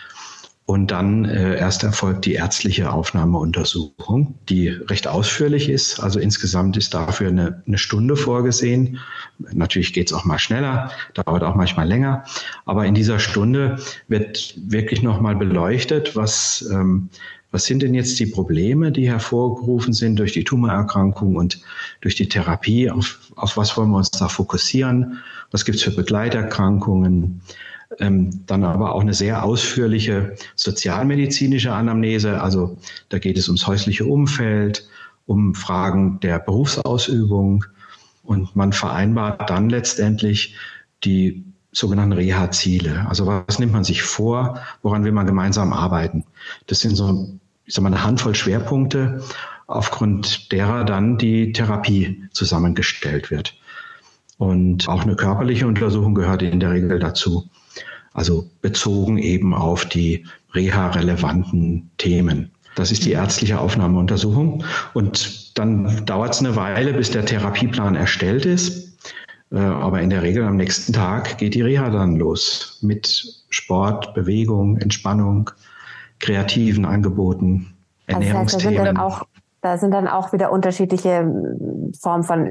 [0.69, 5.99] Und dann äh, erst erfolgt die ärztliche Aufnahmeuntersuchung, die recht ausführlich ist.
[5.99, 8.99] Also insgesamt ist dafür eine, eine Stunde vorgesehen.
[9.39, 12.25] Natürlich geht es auch mal schneller, dauert auch manchmal länger.
[12.67, 17.09] Aber in dieser Stunde wird wirklich nochmal beleuchtet, was, ähm,
[17.51, 21.63] was sind denn jetzt die Probleme, die hervorgerufen sind durch die Tumorerkrankung und
[22.03, 22.91] durch die Therapie?
[22.91, 25.21] Auf, auf was wollen wir uns da fokussieren?
[25.51, 27.41] Was gibt es für Begleiterkrankungen?
[27.99, 32.41] Ähm, dann aber auch eine sehr ausführliche sozialmedizinische Anamnese.
[32.41, 32.77] Also
[33.09, 34.87] da geht es ums häusliche Umfeld,
[35.27, 37.65] um Fragen der Berufsausübung.
[38.23, 40.55] Und man vereinbart dann letztendlich
[41.03, 43.07] die sogenannten Reha-Ziele.
[43.09, 46.25] Also was nimmt man sich vor, woran will man gemeinsam arbeiten?
[46.67, 49.23] Das sind so, ich sag mal, eine Handvoll Schwerpunkte,
[49.67, 53.55] aufgrund derer dann die Therapie zusammengestellt wird.
[54.39, 57.49] Und auch eine körperliche Untersuchung gehört in der Regel dazu.
[58.13, 62.51] Also bezogen eben auf die reha-relevanten Themen.
[62.75, 64.65] Das ist die ärztliche Aufnahmeuntersuchung.
[64.95, 68.97] Und dann dauert es eine Weile, bis der Therapieplan erstellt ist.
[69.51, 74.15] Äh, aber in der Regel am nächsten Tag geht die Reha dann los mit Sport,
[74.15, 75.51] Bewegung, Entspannung,
[76.21, 77.75] kreativen Angeboten,
[78.07, 78.17] Ernährungsthemen.
[78.17, 79.23] Also das heißt, da, sind dann auch,
[79.61, 81.33] da sind dann auch wieder unterschiedliche
[82.01, 82.45] Formen von,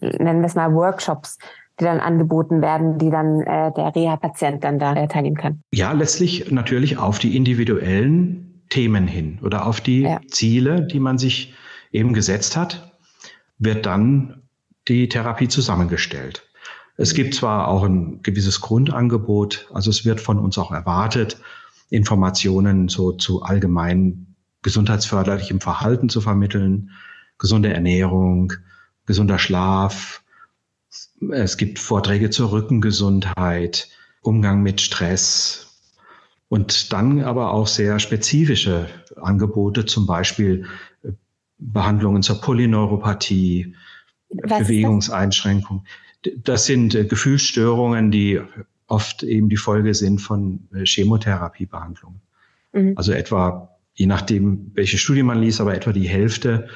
[0.00, 1.38] nennen wir es mal Workshops
[1.78, 5.62] die dann angeboten werden, die dann äh, der Reha-Patient dann da äh, teilnehmen kann.
[5.72, 10.20] Ja, letztlich natürlich auf die individuellen Themen hin oder auf die ja.
[10.28, 11.54] Ziele, die man sich
[11.92, 12.96] eben gesetzt hat,
[13.58, 14.42] wird dann
[14.88, 16.48] die Therapie zusammengestellt.
[16.96, 21.38] Es gibt zwar auch ein gewisses Grundangebot, also es wird von uns auch erwartet,
[21.90, 26.90] Informationen so zu allgemein gesundheitsförderlichem Verhalten zu vermitteln,
[27.38, 28.52] gesunde Ernährung,
[29.04, 30.22] gesunder Schlaf,
[31.30, 33.88] es gibt Vorträge zur Rückengesundheit,
[34.22, 35.66] Umgang mit Stress
[36.48, 40.66] und dann aber auch sehr spezifische Angebote, zum Beispiel
[41.02, 41.12] äh,
[41.58, 43.74] Behandlungen zur Polyneuropathie,
[44.28, 45.86] Was Bewegungseinschränkungen.
[46.36, 48.40] Das sind äh, Gefühlsstörungen, die
[48.86, 52.20] oft eben die Folge sind von äh, Chemotherapiebehandlungen.
[52.72, 52.92] Mhm.
[52.96, 56.68] Also etwa, je nachdem, welche Studie man liest, aber etwa die Hälfte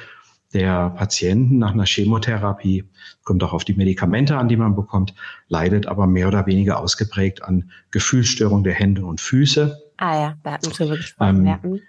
[0.53, 2.85] der Patienten nach einer Chemotherapie,
[3.23, 5.13] kommt auch auf die Medikamente an, die man bekommt,
[5.47, 9.81] leidet aber mehr oder weniger ausgeprägt an Gefühlsstörung der Hände und Füße.
[9.97, 11.37] Ah ja, da hatten wir drüber gesprochen.
[11.37, 11.59] Ähm, ja.
[11.61, 11.79] Mhm.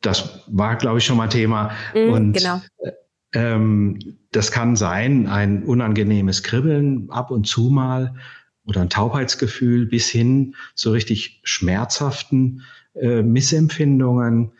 [0.00, 1.72] Das war, glaube ich, schon mal Thema.
[1.94, 2.60] Mhm, und genau.
[3.32, 3.98] ähm,
[4.30, 8.14] das kann sein, ein unangenehmes Kribbeln ab und zu mal
[8.64, 12.62] oder ein Taubheitsgefühl bis hin zu richtig schmerzhaften
[12.94, 14.52] äh, Missempfindungen.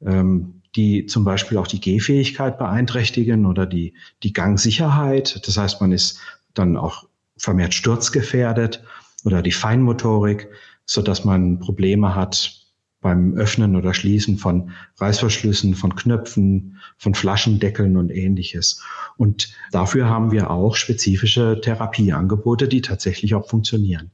[0.00, 5.46] Ähm, die zum Beispiel auch die Gehfähigkeit beeinträchtigen oder die, die Gangsicherheit.
[5.46, 6.20] Das heißt, man ist
[6.54, 8.84] dann auch vermehrt sturzgefährdet
[9.24, 10.48] oder die Feinmotorik,
[10.84, 12.66] so dass man Probleme hat
[13.00, 18.82] beim Öffnen oder Schließen von Reißverschlüssen, von Knöpfen, von Flaschendeckeln und ähnliches.
[19.16, 24.10] Und dafür haben wir auch spezifische Therapieangebote, die tatsächlich auch funktionieren.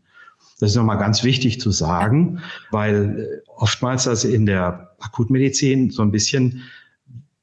[0.62, 2.38] Das ist nochmal ganz wichtig zu sagen,
[2.70, 6.62] weil äh, oftmals das in der Akutmedizin so ein bisschen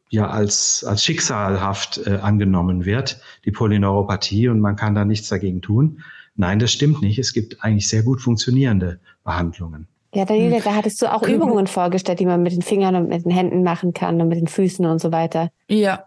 [0.10, 5.62] ja als, als schicksalhaft äh, angenommen wird, die Polyneuropathie, und man kann da nichts dagegen
[5.62, 6.01] tun.
[6.38, 7.19] Nein, das stimmt nicht.
[7.19, 9.89] Es gibt eigentlich sehr gut funktionierende Behandlungen.
[10.15, 10.63] Ja, Daniela, hm.
[10.63, 13.32] da hattest du auch Können Übungen vorgestellt, die man mit den Fingern und mit den
[13.32, 15.49] Händen machen kann und mit den Füßen und so weiter.
[15.67, 16.05] Ja,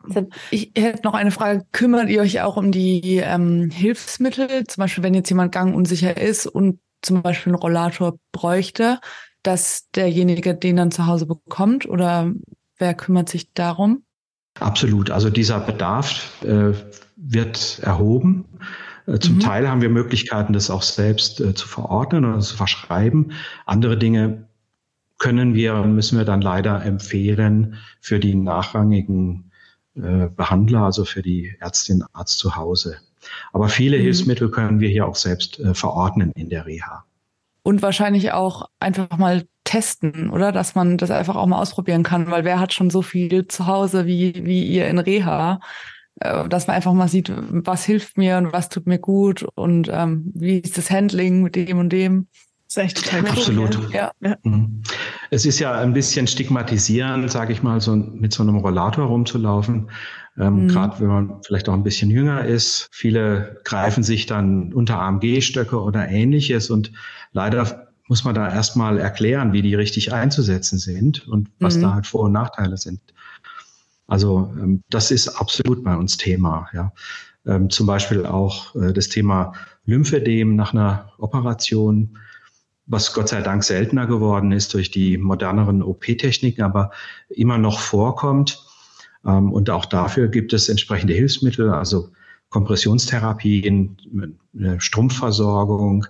[0.51, 1.65] ich hätte noch eine Frage.
[1.71, 4.65] Kümmert ihr euch auch um die ähm, Hilfsmittel?
[4.67, 9.01] Zum Beispiel, wenn jetzt jemand gangunsicher ist und zum Beispiel einen Rollator bräuchte,
[9.43, 12.33] dass derjenige den dann zu Hause bekommt oder
[12.79, 14.05] wer kümmert sich darum?
[14.61, 15.11] Absolut.
[15.11, 16.73] Also dieser Bedarf äh,
[17.17, 18.45] wird erhoben.
[19.07, 19.41] Äh, zum mhm.
[19.41, 23.33] Teil haben wir Möglichkeiten, das auch selbst äh, zu verordnen oder zu verschreiben.
[23.67, 24.49] Andere Dinge
[25.19, 29.53] können wir, müssen wir dann leider empfehlen für die nachrangigen
[29.95, 32.99] äh, Behandler, also für die Ärztin, Arzt zu Hause.
[33.53, 34.03] Aber viele mhm.
[34.03, 37.05] Hilfsmittel können wir hier auch selbst äh, verordnen in der Reha.
[37.63, 40.51] Und wahrscheinlich auch einfach mal testen, oder?
[40.51, 43.67] Dass man das einfach auch mal ausprobieren kann, weil wer hat schon so viel zu
[43.67, 45.61] Hause wie, wie ihr in Reha?
[46.21, 49.89] Äh, dass man einfach mal sieht, was hilft mir und was tut mir gut und
[49.91, 52.29] ähm, wie ist das Handling mit dem und dem.
[52.75, 53.93] Das ist echt total Absolut.
[53.93, 54.13] Ja.
[54.21, 54.37] ja.
[54.45, 54.83] Mhm.
[55.31, 59.91] Es ist ja ein bisschen stigmatisierend, sage ich mal, so mit so einem Rollator rumzulaufen.
[60.39, 60.69] Ähm, mhm.
[60.69, 62.89] Gerade wenn man vielleicht auch ein bisschen jünger ist.
[62.91, 66.93] Viele greifen sich dann unter AMG-Stöcke oder ähnliches und
[67.33, 71.83] leider muss man da erstmal erklären, wie die richtig einzusetzen sind und was mhm.
[71.83, 73.01] da halt Vor- und Nachteile sind.
[74.07, 76.69] Also ähm, das ist absolut bei uns Thema.
[76.73, 76.93] Ja.
[77.45, 79.53] Ähm, zum Beispiel auch äh, das Thema
[79.85, 82.17] Lymphedem nach einer Operation,
[82.93, 86.91] was Gott sei Dank seltener geworden ist durch die moderneren OP-Techniken, aber
[87.31, 88.65] immer noch vorkommt.
[89.25, 92.11] Ähm, und auch dafür gibt es entsprechende Hilfsmittel, also
[92.51, 93.97] Kompressionstherapien,
[94.77, 96.07] Strumpfversorgung,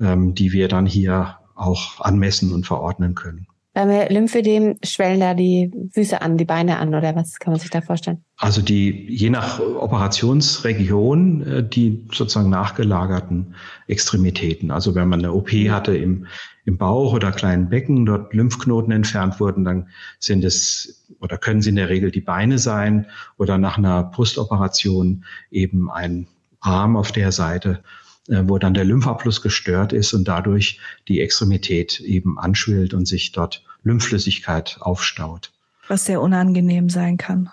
[0.00, 3.46] ähm, die wir dann hier auch anmessen und verordnen können.
[3.78, 7.70] Beim Lymphedem schwellen da die Füße an, die Beine an oder was kann man sich
[7.70, 8.24] da vorstellen?
[8.36, 13.54] Also die je nach Operationsregion äh, die sozusagen nachgelagerten
[13.86, 14.72] Extremitäten.
[14.72, 15.70] Also wenn man eine OP mhm.
[15.70, 16.26] hatte im,
[16.64, 21.70] im Bauch oder kleinen Becken, dort Lymphknoten entfernt wurden, dann sind es oder können sie
[21.70, 26.26] in der Regel die Beine sein oder nach einer Brustoperation eben ein
[26.58, 27.84] Arm auf der Seite
[28.28, 33.30] äh, wo dann der Lymphafluss gestört ist und dadurch die Extremität eben anschwillt und sich
[33.30, 35.52] dort Lymphflüssigkeit aufstaut.
[35.88, 37.50] Was sehr unangenehm sein kann.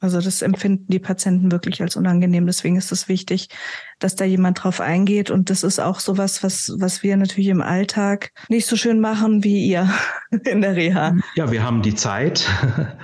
[0.00, 2.46] Also das empfinden die Patienten wirklich als unangenehm.
[2.46, 3.50] Deswegen ist es wichtig,
[3.98, 5.30] dass da jemand drauf eingeht.
[5.30, 9.44] Und das ist auch sowas, was, was wir natürlich im Alltag nicht so schön machen
[9.44, 9.90] wie ihr
[10.44, 11.16] in der Reha.
[11.34, 12.48] Ja, wir haben die Zeit.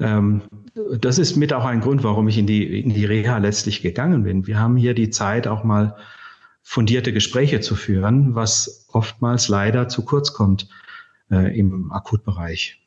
[0.00, 0.42] Ähm,
[0.98, 4.24] das ist mit auch ein Grund, warum ich in die, in die Reha letztlich gegangen
[4.24, 4.48] bin.
[4.48, 5.96] Wir haben hier die Zeit, auch mal
[6.62, 10.66] fundierte Gespräche zu führen, was oftmals leider zu kurz kommt
[11.30, 12.80] äh, im Akutbereich.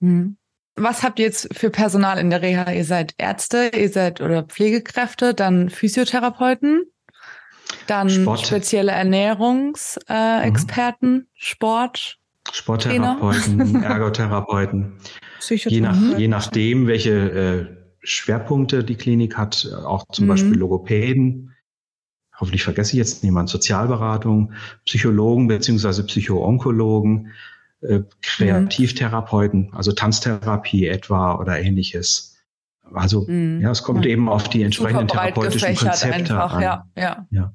[0.00, 0.36] Hm.
[0.76, 2.70] Was habt ihr jetzt für Personal in der Reha?
[2.72, 6.84] Ihr seid Ärzte, ihr seid oder Pflegekräfte, dann Physiotherapeuten,
[7.86, 8.46] dann Sport.
[8.46, 11.26] spezielle Ernährungsexperten, äh, mhm.
[11.34, 12.18] Sport.
[12.50, 14.94] Sporttherapeuten, Ergotherapeuten.
[15.48, 17.66] je, nach, je nachdem, welche äh,
[18.02, 20.30] Schwerpunkte die Klinik hat, auch zum mhm.
[20.30, 21.54] Beispiel Logopäden,
[22.38, 24.54] hoffentlich vergesse ich jetzt niemand, Sozialberatung,
[24.86, 27.32] Psychologen beziehungsweise Psychoonkologen,
[27.82, 32.36] äh, Kreativtherapeuten, also Tanztherapie etwa oder ähnliches.
[32.92, 33.60] Also mhm.
[33.60, 34.10] ja, es kommt ja.
[34.10, 36.62] eben auf die entsprechenden therapeutischen Konzepte einfach, an.
[36.62, 37.26] Ja, ja.
[37.30, 37.54] ja.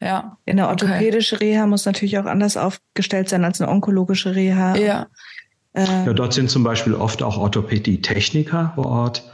[0.00, 0.36] Ja.
[0.46, 1.52] Eine orthopädische okay.
[1.52, 4.76] Reha muss natürlich auch anders aufgestellt sein als eine onkologische Reha.
[4.76, 5.06] Ja.
[5.72, 9.32] Äh, ja, dort sind zum Beispiel oft auch Orthopädie-Techniker vor Ort.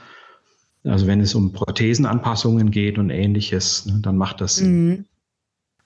[0.84, 4.88] Also wenn es um Prothesenanpassungen geht und ähnliches, ne, dann macht das Sinn.
[4.88, 5.04] Mhm.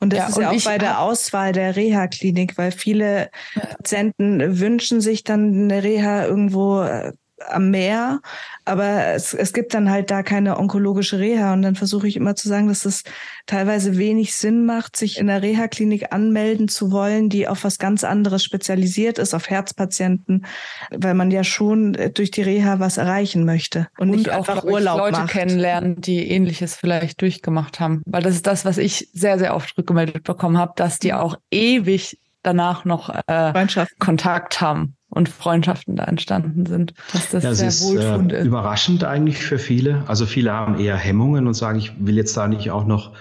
[0.05, 5.01] Und das ja, ist ja auch bei der Auswahl der Reha-Klinik, weil viele Patienten wünschen
[5.01, 7.13] sich dann eine Reha irgendwo äh,
[7.49, 8.21] am Meer,
[8.65, 11.53] aber es, es gibt dann halt da keine onkologische Reha.
[11.53, 13.05] Und dann versuche ich immer zu sagen, dass es
[13.47, 18.05] teilweise wenig Sinn macht, sich in der Reha-Klinik anmelden zu wollen, die auf was ganz
[18.05, 20.47] anderes spezialisiert ist, auf Herzpatienten,
[20.91, 24.65] weil man ja schon durch die Reha was erreichen möchte und, und nicht auch, einfach
[24.65, 25.31] Urlaub Leute macht.
[25.31, 28.03] kennenlernen, die Ähnliches vielleicht durchgemacht haben.
[28.07, 31.19] Weil das ist das, was ich sehr, sehr oft rückgemeldet bekommen habe, dass die mhm.
[31.19, 33.67] auch ewig danach noch äh,
[33.99, 38.47] Kontakt haben und Freundschaften da entstanden sind, dass das ja, sehr ist, wohltuend äh, ist.
[38.47, 40.05] Überraschend eigentlich für viele.
[40.07, 43.13] Also viele haben eher Hemmungen und sagen, ich will jetzt da nicht auch noch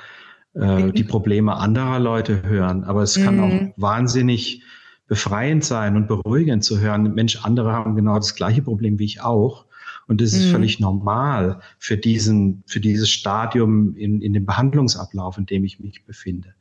[0.55, 2.83] äh, die Probleme anderer Leute hören.
[2.83, 3.43] Aber es kann mhm.
[3.43, 4.63] auch wahnsinnig
[5.07, 7.13] befreiend sein und beruhigend zu hören.
[7.13, 9.65] Mensch, andere haben genau das gleiche Problem wie ich auch.
[10.07, 10.51] Und das ist mhm.
[10.51, 16.05] völlig normal für diesen, für dieses Stadium in, in dem Behandlungsablauf, in dem ich mich
[16.05, 16.53] befinde.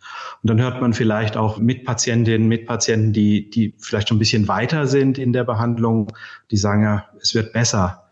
[0.42, 4.20] Und dann hört man vielleicht auch mit Patientinnen, mit Patienten, die, die vielleicht schon ein
[4.20, 6.12] bisschen weiter sind in der Behandlung,
[6.50, 8.08] die sagen ja, es wird besser.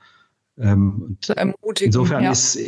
[0.58, 1.16] Ähm,
[1.80, 2.32] insofern ja.
[2.32, 2.58] ist,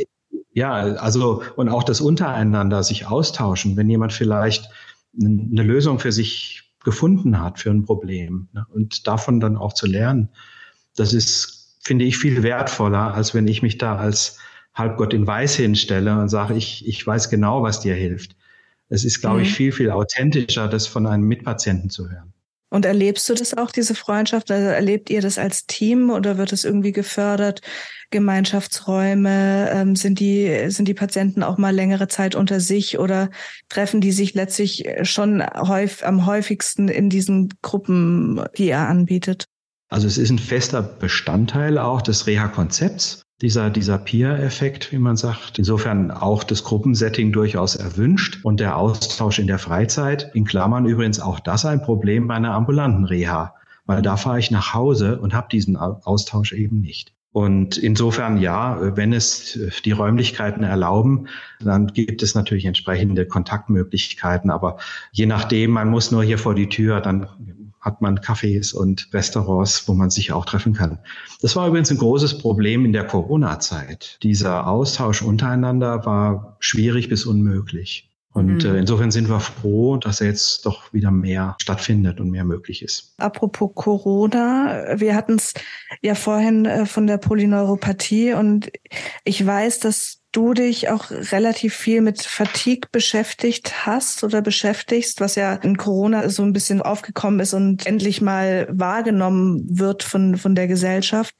[0.53, 4.70] ja, also, und auch das untereinander sich austauschen, wenn jemand vielleicht
[5.20, 9.87] eine Lösung für sich gefunden hat für ein Problem ne, und davon dann auch zu
[9.87, 10.31] lernen,
[10.96, 14.38] das ist finde ich viel wertvoller, als wenn ich mich da als
[14.75, 18.35] Halbgott in Weiß hinstelle und sage, ich, ich weiß genau, was dir hilft.
[18.88, 19.45] Es ist, glaube mhm.
[19.45, 22.33] ich, viel, viel authentischer, das von einem Mitpatienten zu hören.
[22.71, 24.51] Und erlebst du das auch, diese Freundschaft?
[24.51, 27.61] Also erlebt ihr das als Team oder wird es irgendwie gefördert?
[28.11, 33.29] Gemeinschaftsräume, ähm, sind die, sind die Patienten auch mal längere Zeit unter sich oder
[33.68, 39.49] treffen die sich letztlich schon häufig, am häufigsten in diesen Gruppen, die er anbietet?
[39.93, 45.59] Also es ist ein fester Bestandteil auch des Reha-Konzepts dieser, dieser Peer-Effekt, wie man sagt.
[45.59, 50.31] Insofern auch das Gruppensetting durchaus erwünscht und der Austausch in der Freizeit.
[50.33, 54.51] In Klammern übrigens auch das ein Problem bei einer ambulanten Reha, weil da fahre ich
[54.51, 57.13] nach Hause und habe diesen Austausch eben nicht.
[57.31, 61.29] Und insofern ja, wenn es die Räumlichkeiten erlauben,
[61.61, 64.51] dann gibt es natürlich entsprechende Kontaktmöglichkeiten.
[64.51, 64.79] Aber
[65.13, 67.27] je nachdem, man muss nur hier vor die Tür, dann
[67.83, 70.99] hat man Cafés und Restaurants, wo man sich auch treffen kann.
[71.42, 74.18] Das war übrigens ein großes Problem in der Corona-Zeit.
[74.23, 78.09] Dieser Austausch untereinander war schwierig bis unmöglich.
[78.33, 78.75] Und mhm.
[78.75, 83.14] äh, insofern sind wir froh, dass jetzt doch wieder mehr stattfindet und mehr möglich ist.
[83.18, 85.53] Apropos Corona, wir hatten es
[86.01, 88.73] ja vorhin äh, von der Polyneuropathie und
[89.25, 95.35] ich weiß, dass du dich auch relativ viel mit Fatigue beschäftigt hast oder beschäftigst, was
[95.35, 100.55] ja in Corona so ein bisschen aufgekommen ist und endlich mal wahrgenommen wird von, von
[100.55, 101.35] der Gesellschaft.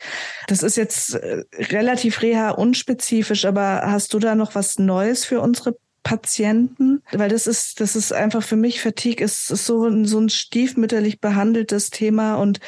[0.47, 5.41] Das ist jetzt äh, relativ reha unspezifisch, aber hast du da noch was Neues für
[5.41, 10.05] unsere Patienten, weil das ist, das ist einfach für mich Fatigue ist, ist so, ein,
[10.05, 12.61] so ein stiefmütterlich behandeltes Thema und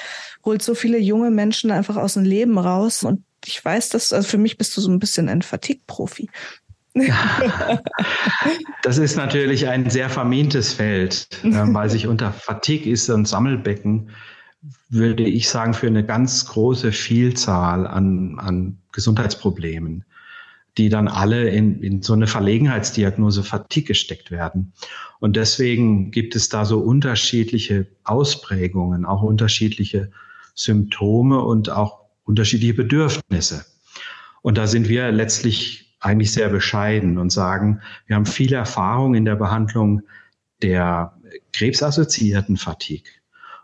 [0.44, 3.02] holt so viele junge Menschen einfach aus dem Leben raus.
[3.02, 6.28] Und ich weiß, dass also für mich bist du so ein bisschen ein Fatigue-Profi.
[8.82, 14.10] Das ist natürlich ein sehr vermintes Feld, ähm, weil sich unter Fatigue ist ein Sammelbecken,
[14.90, 20.04] würde ich sagen, für eine ganz große Vielzahl an, an Gesundheitsproblemen
[20.76, 24.72] die dann alle in, in so eine Verlegenheitsdiagnose Fatigue gesteckt werden.
[25.20, 30.10] Und deswegen gibt es da so unterschiedliche Ausprägungen, auch unterschiedliche
[30.54, 33.64] Symptome und auch unterschiedliche Bedürfnisse.
[34.42, 39.24] Und da sind wir letztlich eigentlich sehr bescheiden und sagen, wir haben viel Erfahrung in
[39.24, 40.02] der Behandlung
[40.62, 41.14] der
[41.52, 43.10] krebsassoziierten Fatigue.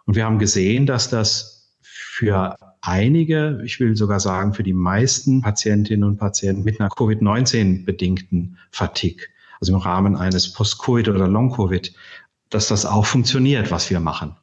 [0.06, 5.42] Und wir haben gesehen, dass das für einige, ich will sogar sagen für die meisten
[5.42, 9.26] Patientinnen und Patienten mit einer Covid-19 bedingten Fatigue,
[9.60, 11.92] also im Rahmen eines Post-Covid oder Long-Covid,
[12.48, 14.36] dass das auch funktioniert, was wir machen.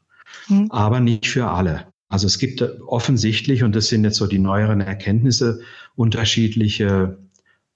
[0.48, 0.72] Mhm.
[0.72, 1.88] Aber nicht für alle.
[2.10, 5.62] Also es gibt offensichtlich, und das sind jetzt so die neueren Erkenntnisse,
[5.96, 7.18] unterschiedliche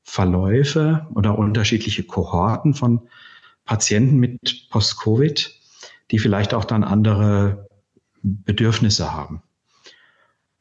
[0.04, 3.02] Verläufe oder unterschiedliche Kohorten von
[3.66, 5.54] Patienten mit Post-Covid,
[6.12, 7.68] die vielleicht auch dann andere
[8.24, 9.44] Bedürfnisse haben.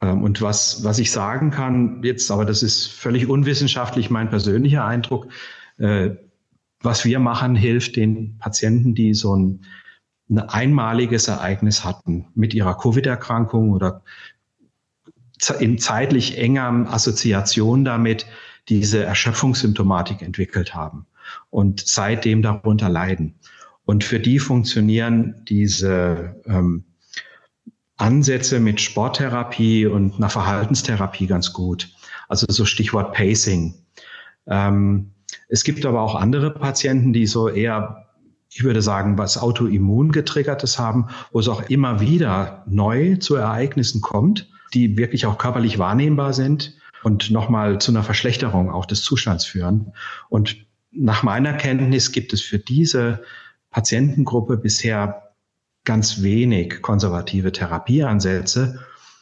[0.01, 4.85] Ähm, und was, was ich sagen kann jetzt, aber das ist völlig unwissenschaftlich mein persönlicher
[4.85, 5.27] Eindruck,
[5.77, 6.11] äh,
[6.81, 9.65] was wir machen, hilft den Patienten, die so ein,
[10.31, 14.01] ein einmaliges Ereignis hatten mit ihrer Covid-Erkrankung oder
[15.59, 18.25] in zeitlich enger Assoziation damit
[18.69, 21.05] diese Erschöpfungssymptomatik entwickelt haben
[21.49, 23.35] und seitdem darunter leiden.
[23.85, 26.85] Und für die funktionieren diese ähm,
[27.97, 31.89] Ansätze mit Sporttherapie und einer Verhaltenstherapie ganz gut.
[32.29, 33.73] Also so Stichwort Pacing.
[34.47, 35.11] Ähm,
[35.49, 38.07] es gibt aber auch andere Patienten, die so eher,
[38.53, 44.01] ich würde sagen, was Autoimmun getriggertes haben, wo es auch immer wieder neu zu Ereignissen
[44.01, 49.45] kommt, die wirklich auch körperlich wahrnehmbar sind und nochmal zu einer Verschlechterung auch des Zustands
[49.45, 49.93] führen.
[50.29, 50.57] Und
[50.91, 53.23] nach meiner Kenntnis gibt es für diese
[53.69, 55.31] Patientengruppe bisher
[55.85, 58.79] ganz wenig konservative Therapieansätze.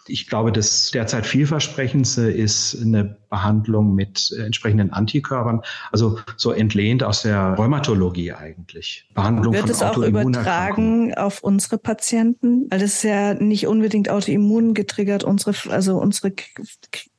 [0.08, 5.62] Ich glaube, das derzeit vielversprechendste ist eine Behandlung mit entsprechenden Antikörpern,
[5.92, 9.08] also so entlehnt aus der Rheumatologie eigentlich.
[9.14, 12.68] Behandlung Wird von es auch übertragen auf unsere Patienten?
[12.70, 16.34] Weil das ist ja nicht unbedingt autoimmun getriggert, unsere, also unsere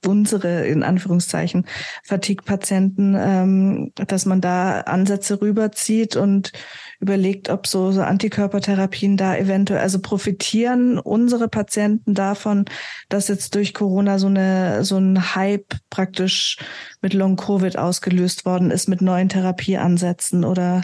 [0.07, 1.66] unsere in Anführungszeichen
[2.05, 6.53] Fatigue-Patienten, ähm, dass man da Ansätze rüberzieht und
[7.01, 12.66] überlegt, ob so, so Antikörpertherapien da eventuell, also profitieren unsere Patienten davon,
[13.09, 16.57] dass jetzt durch Corona so eine so ein Hype praktisch
[17.03, 20.83] mit Long Covid ausgelöst worden ist mit neuen Therapieansätzen oder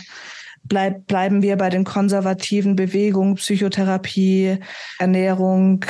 [0.65, 4.59] bleib, bleiben wir bei den konservativen Bewegungen, Psychotherapie,
[4.99, 5.87] Ernährung,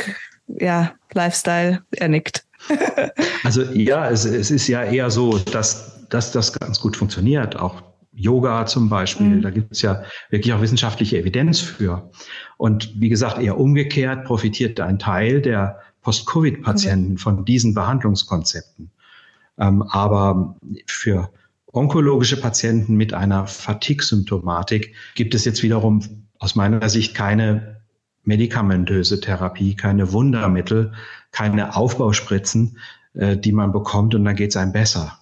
[0.47, 2.45] ja, Lifestyle, er nickt.
[3.43, 7.83] also ja, es, es ist ja eher so, dass, dass das ganz gut funktioniert, auch
[8.12, 9.43] Yoga zum Beispiel, mhm.
[9.43, 12.12] da gibt es ja wirklich auch wissenschaftliche Evidenz für.
[12.59, 18.93] Und wie gesagt, eher umgekehrt profitiert ein Teil der Post-Covid-Patienten von diesen Behandlungskonzepten.
[19.59, 21.30] Ähm, aber für
[21.72, 26.02] onkologische Patienten mit einer Fatigue-Symptomatik gibt es jetzt wiederum
[26.38, 27.80] aus meiner Sicht keine
[28.24, 30.92] medikamentöse Therapie, keine Wundermittel,
[31.30, 32.78] keine Aufbauspritzen,
[33.14, 35.18] äh, die man bekommt und dann geht es einem besser.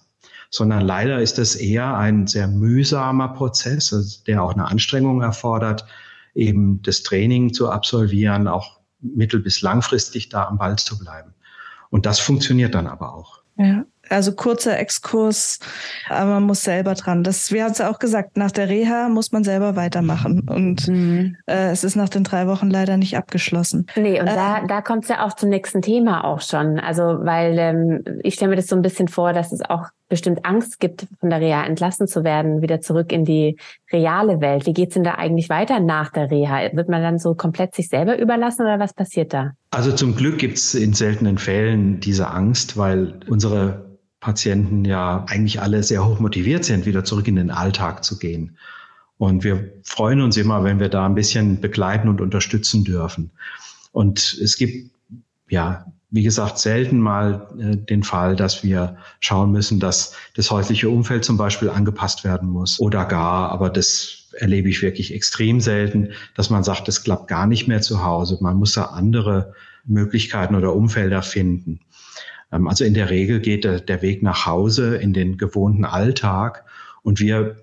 [0.49, 5.85] Sondern leider ist es eher ein sehr mühsamer Prozess, also der auch eine Anstrengung erfordert,
[6.33, 11.33] eben das Training zu absolvieren, auch mittel- bis langfristig da am Ball zu bleiben.
[11.89, 13.41] Und das funktioniert dann aber auch.
[13.57, 13.85] Ja.
[14.09, 15.59] Also kurzer Exkurs,
[16.09, 17.23] aber man muss selber dran.
[17.23, 20.47] Das, wir haben es ja auch gesagt, nach der Reha muss man selber weitermachen.
[20.47, 21.37] Und mhm.
[21.47, 23.87] äh, es ist nach den drei Wochen leider nicht abgeschlossen.
[23.95, 26.79] Nee, und äh, da, da kommt es ja auch zum nächsten Thema auch schon.
[26.79, 30.45] Also, weil ähm, ich stelle mir das so ein bisschen vor, dass es auch bestimmt
[30.45, 33.57] Angst gibt, von der Reha entlassen zu werden, wieder zurück in die
[33.91, 34.65] reale Welt.
[34.65, 36.75] Wie geht's denn da eigentlich weiter nach der Reha?
[36.75, 39.53] Wird man dann so komplett sich selber überlassen oder was passiert da?
[39.71, 43.94] Also zum Glück gibt's in seltenen Fällen diese Angst, weil unsere
[44.25, 48.57] Patienten ja eigentlich alle sehr hoch motiviert sind, wieder zurück in den Alltag zu gehen.
[49.19, 53.29] Und wir freuen uns immer, wenn wir da ein bisschen begleiten und unterstützen dürfen.
[53.91, 54.89] Und es gibt,
[55.47, 60.89] ja, wie gesagt, selten mal äh, den Fall, dass wir schauen müssen, dass das häusliche
[60.89, 66.13] Umfeld zum Beispiel angepasst werden muss oder gar, aber das erlebe ich wirklich extrem selten,
[66.33, 68.39] dass man sagt, es klappt gar nicht mehr zu Hause.
[68.41, 69.53] Man muss da andere
[69.85, 71.81] Möglichkeiten oder Umfelder finden.
[72.55, 76.65] Ähm, also in der Regel geht der, Weg nach Hause in den gewohnten Alltag
[77.03, 77.57] und wir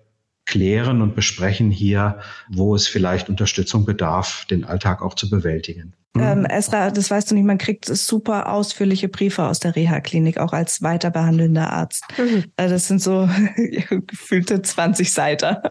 [0.45, 2.18] klären und besprechen hier,
[2.49, 5.95] wo es vielleicht Unterstützung bedarf, den Alltag auch zu bewältigen.
[6.18, 6.44] Ähm, mhm.
[6.46, 10.82] Esra, das weißt du nicht, man kriegt super ausführliche Briefe aus der Reha-Klinik, auch als
[10.82, 12.04] weiter behandelnder Arzt.
[12.18, 12.44] Mhm.
[12.56, 13.28] Also das sind so
[14.06, 15.56] gefühlte 20 Seiten.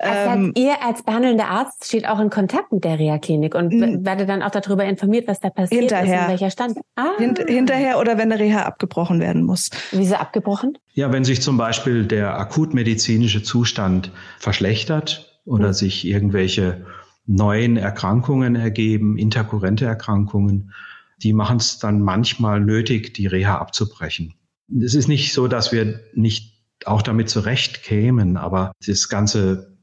[0.00, 3.72] Also ähm, ihr als behandelnder Arzt steht auch in Kontakt mit der Reha-Klinik und
[4.04, 6.14] werdet dann auch darüber informiert, was da passiert hinterher.
[6.14, 6.78] ist, in welcher Stand.
[6.96, 7.16] Ah.
[7.16, 9.70] Hint, hinterher oder wenn eine Reha abgebrochen werden muss.
[9.90, 10.78] Wieso abgebrochen?
[10.92, 15.72] Ja, wenn sich zum Beispiel der akutmedizinische Zustand verschlechtert oder mhm.
[15.72, 16.84] sich irgendwelche
[17.28, 20.72] neuen Erkrankungen ergeben, interkurrente Erkrankungen,
[21.22, 24.34] die machen es dann manchmal nötig, die Reha abzubrechen.
[24.80, 26.54] Es ist nicht so, dass wir nicht
[26.84, 29.76] auch damit zurechtkämen, aber das ganze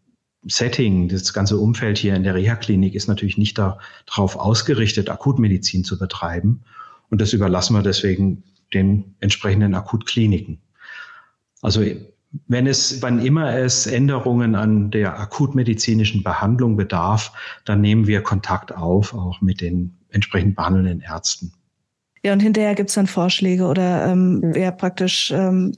[0.47, 5.97] Setting, das ganze Umfeld hier in der Reha-Klinik ist natürlich nicht darauf ausgerichtet, Akutmedizin zu
[5.97, 6.63] betreiben.
[7.09, 8.43] Und das überlassen wir deswegen
[8.73, 10.61] den entsprechenden Akutkliniken.
[11.61, 11.83] Also
[12.47, 17.31] wenn es, wann immer es Änderungen an der akutmedizinischen Behandlung bedarf,
[17.65, 21.53] dann nehmen wir Kontakt auf, auch mit den entsprechend behandelnden Ärzten.
[22.23, 25.73] Ja, und hinterher gibt's dann Vorschläge oder ähm, wer praktisch, ähm,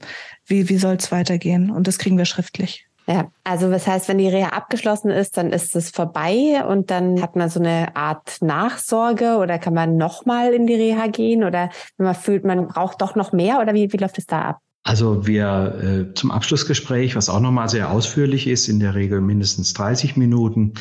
[0.46, 1.70] wie, wie soll es weitergehen?
[1.70, 2.86] Und das kriegen wir schriftlich.
[3.06, 7.22] Ja, also was heißt, wenn die Reha abgeschlossen ist, dann ist es vorbei und dann
[7.22, 11.70] hat man so eine Art Nachsorge oder kann man nochmal in die Reha gehen oder
[11.96, 14.58] wenn man fühlt, man braucht doch noch mehr oder wie, wie läuft es da ab?
[14.88, 19.74] Also wir äh, zum Abschlussgespräch, was auch nochmal sehr ausführlich ist, in der Regel mindestens
[19.74, 20.72] 30 Minuten,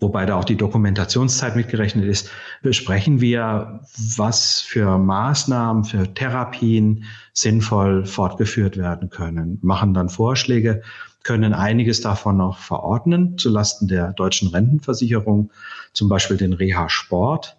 [0.00, 2.28] wobei da auch die Dokumentationszeit mitgerechnet ist,
[2.60, 3.80] besprechen wir,
[4.18, 10.82] was für Maßnahmen, für Therapien sinnvoll fortgeführt werden können, machen dann Vorschläge,
[11.22, 15.50] können einiges davon noch verordnen zulasten der deutschen Rentenversicherung,
[15.94, 17.56] zum Beispiel den Reha-Sport.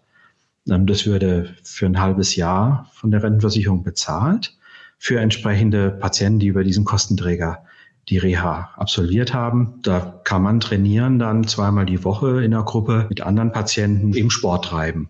[0.69, 4.55] Ähm, das würde für ein halbes Jahr von der Rentenversicherung bezahlt
[5.03, 7.65] für entsprechende Patienten, die über diesen Kostenträger
[8.07, 9.81] die Reha absolviert haben.
[9.83, 14.29] Da kann man trainieren dann zweimal die Woche in der Gruppe mit anderen Patienten im
[14.29, 15.09] Sport treiben.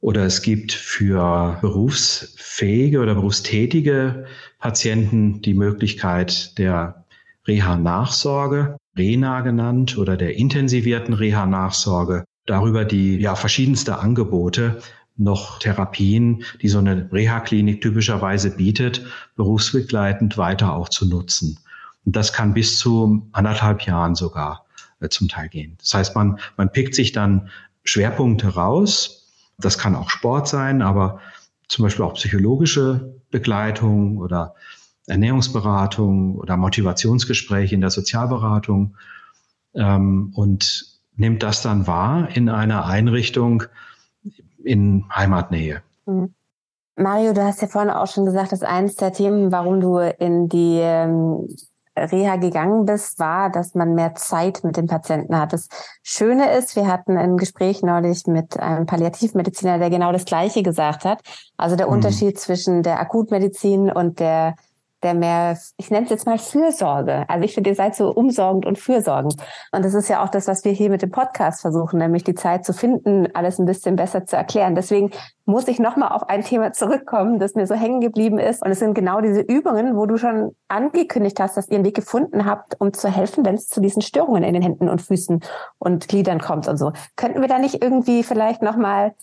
[0.00, 4.24] Oder es gibt für berufsfähige oder berufstätige
[4.60, 7.04] Patienten die Möglichkeit der
[7.46, 12.24] Reha-Nachsorge, RENA genannt, oder der intensivierten Reha-Nachsorge.
[12.46, 14.80] Darüber die ja verschiedenste Angebote,
[15.16, 19.06] noch Therapien, die so eine Reha-Klinik typischerweise bietet,
[19.36, 21.58] berufsbegleitend weiter auch zu nutzen.
[22.04, 24.66] Und das kann bis zu anderthalb Jahren sogar
[25.00, 25.76] äh, zum Teil gehen.
[25.78, 27.48] Das heißt, man, man pickt sich dann
[27.84, 29.30] Schwerpunkte raus.
[29.58, 31.20] Das kann auch Sport sein, aber
[31.68, 34.54] zum Beispiel auch psychologische Begleitung oder
[35.06, 38.96] Ernährungsberatung oder Motivationsgespräche in der Sozialberatung
[39.74, 40.86] ähm, und
[41.16, 43.64] nimmt das dann wahr in einer Einrichtung,
[44.64, 45.82] in Heimatnähe.
[46.06, 46.34] Mhm.
[46.96, 50.48] Mario, du hast ja vorhin auch schon gesagt, dass eines der Themen, warum du in
[50.48, 51.48] die ähm,
[51.96, 55.52] Reha gegangen bist, war, dass man mehr Zeit mit dem Patienten hat.
[55.52, 55.68] Das
[56.02, 61.04] Schöne ist, wir hatten ein Gespräch neulich mit einem Palliativmediziner, der genau das Gleiche gesagt
[61.04, 61.20] hat.
[61.56, 61.94] Also der mhm.
[61.94, 64.54] Unterschied zwischen der Akutmedizin und der
[65.04, 67.24] der mehr, ich nenne es jetzt mal Fürsorge.
[67.28, 69.36] Also ich finde, ihr seid so umsorgend und fürsorgend.
[69.70, 72.34] Und das ist ja auch das, was wir hier mit dem Podcast versuchen, nämlich die
[72.34, 74.74] Zeit zu finden, alles ein bisschen besser zu erklären.
[74.74, 75.10] Deswegen
[75.44, 78.64] muss ich nochmal auf ein Thema zurückkommen, das mir so hängen geblieben ist.
[78.64, 81.94] Und es sind genau diese Übungen, wo du schon angekündigt hast, dass ihr einen Weg
[81.94, 85.40] gefunden habt, um zu helfen, wenn es zu diesen Störungen in den Händen und Füßen
[85.78, 86.92] und Gliedern kommt und so.
[87.16, 89.14] Könnten wir da nicht irgendwie vielleicht nochmal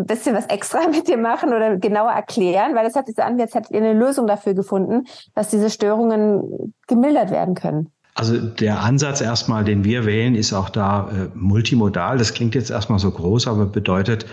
[0.00, 3.22] ein bisschen was extra mit dir machen oder genauer erklären, weil es hat sich so
[3.22, 7.92] an, als hättet ihr eine Lösung dafür gefunden, dass diese Störungen gemildert werden können.
[8.14, 12.18] Also der Ansatz erstmal, den wir wählen, ist auch da äh, multimodal.
[12.18, 14.26] Das klingt jetzt erstmal so groß, aber bedeutet,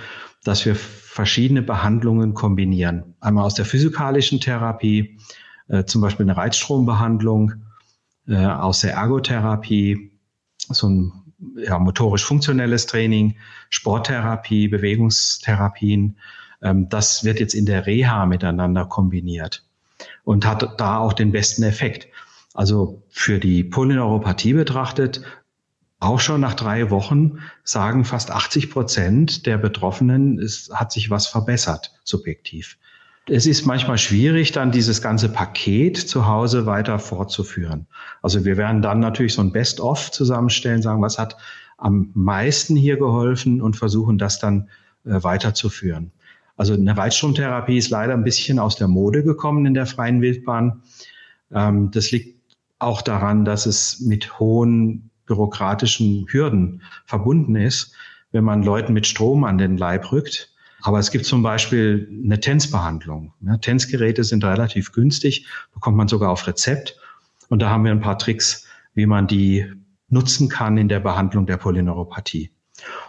[0.44, 3.16] dass wir verschiedene Behandlungen kombinieren.
[3.20, 5.20] Einmal aus der physikalischen Therapie,
[5.68, 7.54] äh, zum Beispiel eine Reizstrombehandlung,
[8.28, 10.12] äh, aus der Ergotherapie,
[10.70, 13.38] so ein ja, motorisch-funktionelles Training,
[13.70, 16.18] Sporttherapie, Bewegungstherapien.
[16.62, 19.64] Ähm, das wird jetzt in der Reha miteinander kombiniert
[20.24, 22.08] und hat da auch den besten Effekt.
[22.54, 25.22] Also für die Polyneuropathie betrachtet,
[26.00, 31.28] auch schon nach drei Wochen sagen fast 80 Prozent der Betroffenen, es hat sich was
[31.28, 32.78] verbessert, subjektiv.
[33.30, 37.88] Es ist manchmal schwierig, dann dieses ganze Paket zu Hause weiter fortzuführen.
[38.22, 41.36] Also wir werden dann natürlich so ein Best-of zusammenstellen, sagen, was hat
[41.78, 44.70] am meisten hier geholfen und versuchen das dann
[45.06, 46.12] äh, weiterzuführen.
[46.56, 50.82] Also eine Reizstromtherapie ist leider ein bisschen aus der Mode gekommen in der freien Wildbahn.
[51.52, 52.40] Ähm, das liegt
[52.80, 57.94] auch daran, dass es mit hohen bürokratischen Hürden verbunden ist,
[58.32, 60.54] wenn man Leuten mit Strom an den Leib rückt.
[60.82, 63.34] Aber es gibt zum Beispiel eine Tänzbehandlung.
[63.42, 66.98] Ja, Tänzgeräte sind relativ günstig, bekommt man sogar auf Rezept.
[67.50, 69.66] Und da haben wir ein paar Tricks, wie man die
[70.10, 72.52] nutzen kann in der Behandlung der Polyneuropathie.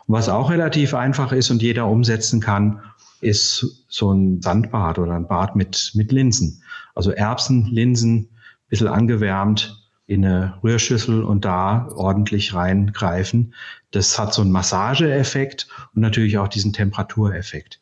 [0.06, 2.80] Und was auch relativ einfach ist und jeder umsetzen kann,
[3.20, 6.62] ist so ein Sandbad oder ein Bad mit, mit Linsen.
[6.94, 8.30] Also Erbsen, Linsen,
[8.68, 13.54] bisschen angewärmt, in eine Rührschüssel und da ordentlich reingreifen.
[13.90, 17.80] Das hat so einen Massageeffekt und natürlich auch diesen Temperatureffekt.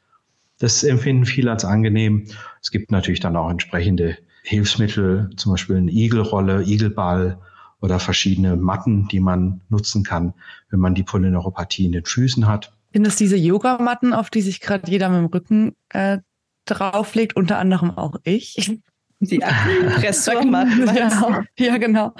[0.58, 2.26] Das empfinden viele als angenehm.
[2.60, 7.38] Es gibt natürlich dann auch entsprechende Hilfsmittel, zum Beispiel eine Igelrolle, Igelball
[7.80, 10.34] oder verschiedene Matten, die man nutzen kann,
[10.70, 12.72] wenn man die Polyneuropathie in den Füßen hat.
[12.92, 16.18] Sind das diese Yogamatten, auf die sich gerade jeder mit dem Rücken äh,
[16.64, 18.72] drauflegt, unter anderem auch ich?
[19.20, 20.86] Die Akupressurmatten.
[20.94, 22.12] ja, ja, genau.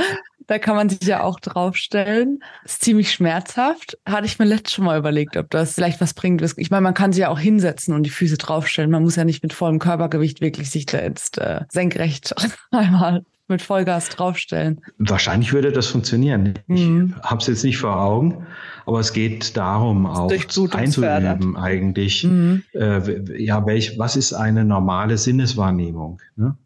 [0.47, 2.40] Da kann man sich ja auch draufstellen.
[2.64, 3.99] Ist ziemlich schmerzhaft.
[4.07, 6.40] Hatte ich mir letztes schon mal überlegt, ob das vielleicht was bringt.
[6.57, 8.90] Ich meine, man kann sich ja auch hinsetzen und die Füße draufstellen.
[8.90, 12.34] Man muss ja nicht mit vollem Körpergewicht wirklich sich da jetzt äh, senkrecht
[12.70, 14.80] einmal mit Vollgas draufstellen.
[14.99, 16.55] Wahrscheinlich würde das funktionieren.
[16.66, 17.14] Mhm.
[17.16, 18.47] Ich habe es jetzt nicht vor Augen,
[18.86, 20.30] aber es geht darum, auch
[20.72, 22.24] einzuüben eigentlich.
[22.24, 22.62] Mhm.
[22.72, 26.20] Äh, ja, welch, was ist eine normale Sinneswahrnehmung?
[26.36, 26.57] Ne?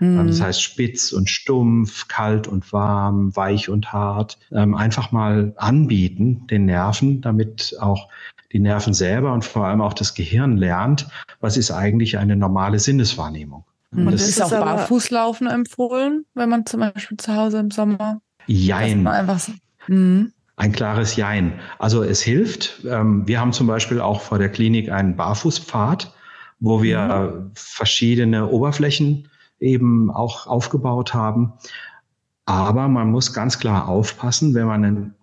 [0.00, 0.26] Mhm.
[0.26, 4.38] Das heißt spitz und stumpf, kalt und warm, weich und hart.
[4.52, 8.08] Ähm, einfach mal anbieten den Nerven, damit auch
[8.52, 11.08] die Nerven selber und vor allem auch das Gehirn lernt,
[11.40, 13.64] was ist eigentlich eine normale Sinneswahrnehmung.
[13.92, 18.20] Und das ist auch Barfußlaufen empfohlen, wenn man zum Beispiel zu Hause im Sommer.
[18.46, 19.06] Jein.
[19.06, 19.52] Einfach so.
[19.86, 20.32] Mhm.
[20.56, 21.60] Ein klares Jein.
[21.78, 22.80] Also es hilft.
[22.88, 26.14] Ähm, wir haben zum Beispiel auch vor der Klinik einen Barfußpfad,
[26.60, 27.50] wo wir mhm.
[27.54, 29.28] verschiedene Oberflächen
[29.60, 31.54] eben auch aufgebaut haben.
[32.44, 35.14] Aber man muss ganz klar aufpassen, wenn man ein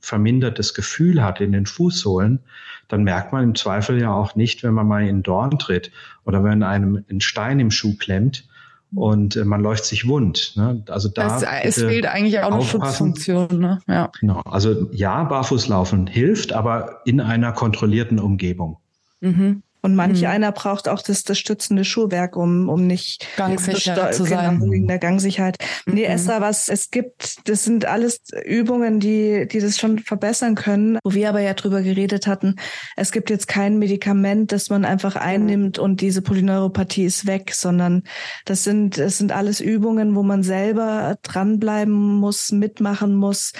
[0.00, 2.40] vermindertes Gefühl hat in den Fußsohlen,
[2.88, 5.92] dann merkt man im Zweifel ja auch nicht, wenn man mal in Dorn tritt
[6.24, 8.48] oder wenn einem ein Stein im Schuh klemmt
[8.94, 10.54] und äh, man läuft sich wund.
[10.56, 10.82] Ne?
[10.88, 13.60] Also da es, es fehlt eigentlich auch eine Schutzfunktion.
[13.60, 13.80] Ne?
[13.86, 14.10] Ja.
[14.18, 14.40] Genau.
[14.40, 18.78] Also ja, Barfußlaufen hilft, aber in einer kontrollierten Umgebung.
[19.20, 19.62] Mhm.
[19.82, 20.28] Und manch mhm.
[20.28, 24.70] einer braucht auch das, das stützende Schuhwerk, um, um nicht gangsicher zu genau, sein.
[24.70, 25.56] Wegen der Gangsicherheit.
[25.86, 25.94] Mhm.
[25.94, 30.98] Nee, Esther, was es gibt, das sind alles Übungen, die, die das schon verbessern können.
[31.04, 32.56] Wo wir aber ja drüber geredet hatten,
[32.96, 35.22] es gibt jetzt kein Medikament, das man einfach mhm.
[35.22, 35.84] einnimmt mhm.
[35.84, 38.02] und diese Polyneuropathie ist weg, sondern
[38.44, 43.52] das sind, es sind alles Übungen, wo man selber dranbleiben muss, mitmachen muss,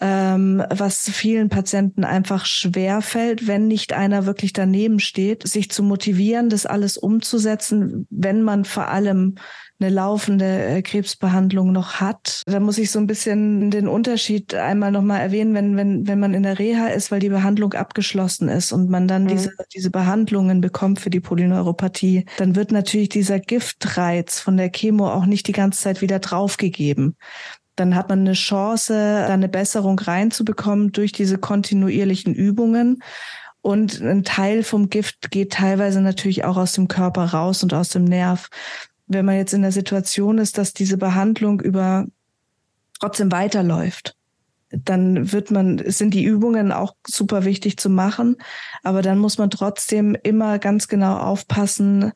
[0.00, 5.82] ähm, was vielen Patienten einfach schwer fällt, wenn nicht einer wirklich daneben steht, sich zu
[5.82, 9.36] motivieren, das alles umzusetzen, wenn man vor allem
[9.80, 12.42] eine laufende äh, Krebsbehandlung noch hat.
[12.46, 16.32] Da muss ich so ein bisschen den Unterschied einmal nochmal erwähnen, wenn, wenn, wenn man
[16.32, 19.28] in der Reha ist, weil die Behandlung abgeschlossen ist und man dann mhm.
[19.28, 25.10] diese, diese Behandlungen bekommt für die Polyneuropathie, dann wird natürlich dieser Giftreiz von der Chemo
[25.10, 27.16] auch nicht die ganze Zeit wieder draufgegeben
[27.76, 28.92] dann hat man eine Chance,
[29.26, 33.02] da eine Besserung reinzubekommen durch diese kontinuierlichen Übungen.
[33.64, 37.88] Und ein Teil vom Gift geht teilweise natürlich auch aus dem Körper raus und aus
[37.88, 38.50] dem Nerv.
[39.06, 42.06] wenn man jetzt in der Situation ist, dass diese Behandlung über
[43.00, 44.16] trotzdem weiterläuft,
[44.84, 48.36] dann wird man, sind die Übungen auch super wichtig zu machen,
[48.82, 52.12] aber dann muss man trotzdem immer ganz genau aufpassen,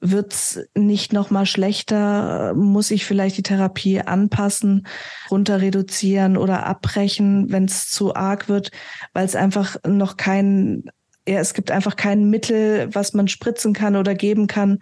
[0.00, 4.86] wird's nicht noch mal schlechter, muss ich vielleicht die Therapie anpassen,
[5.30, 8.70] runter reduzieren oder abbrechen, wenn es zu arg wird,
[9.12, 10.84] weil es einfach noch kein
[11.26, 14.80] ja, es gibt einfach kein Mittel, was man spritzen kann oder geben kann,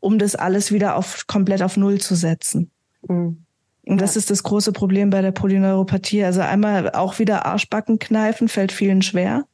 [0.00, 2.70] um das alles wieder auf komplett auf Null zu setzen.
[3.06, 3.41] Mhm.
[3.84, 6.22] Und das ist das große Problem bei der Polyneuropathie.
[6.24, 9.44] Also einmal auch wieder Arschbacken kneifen, fällt vielen schwer.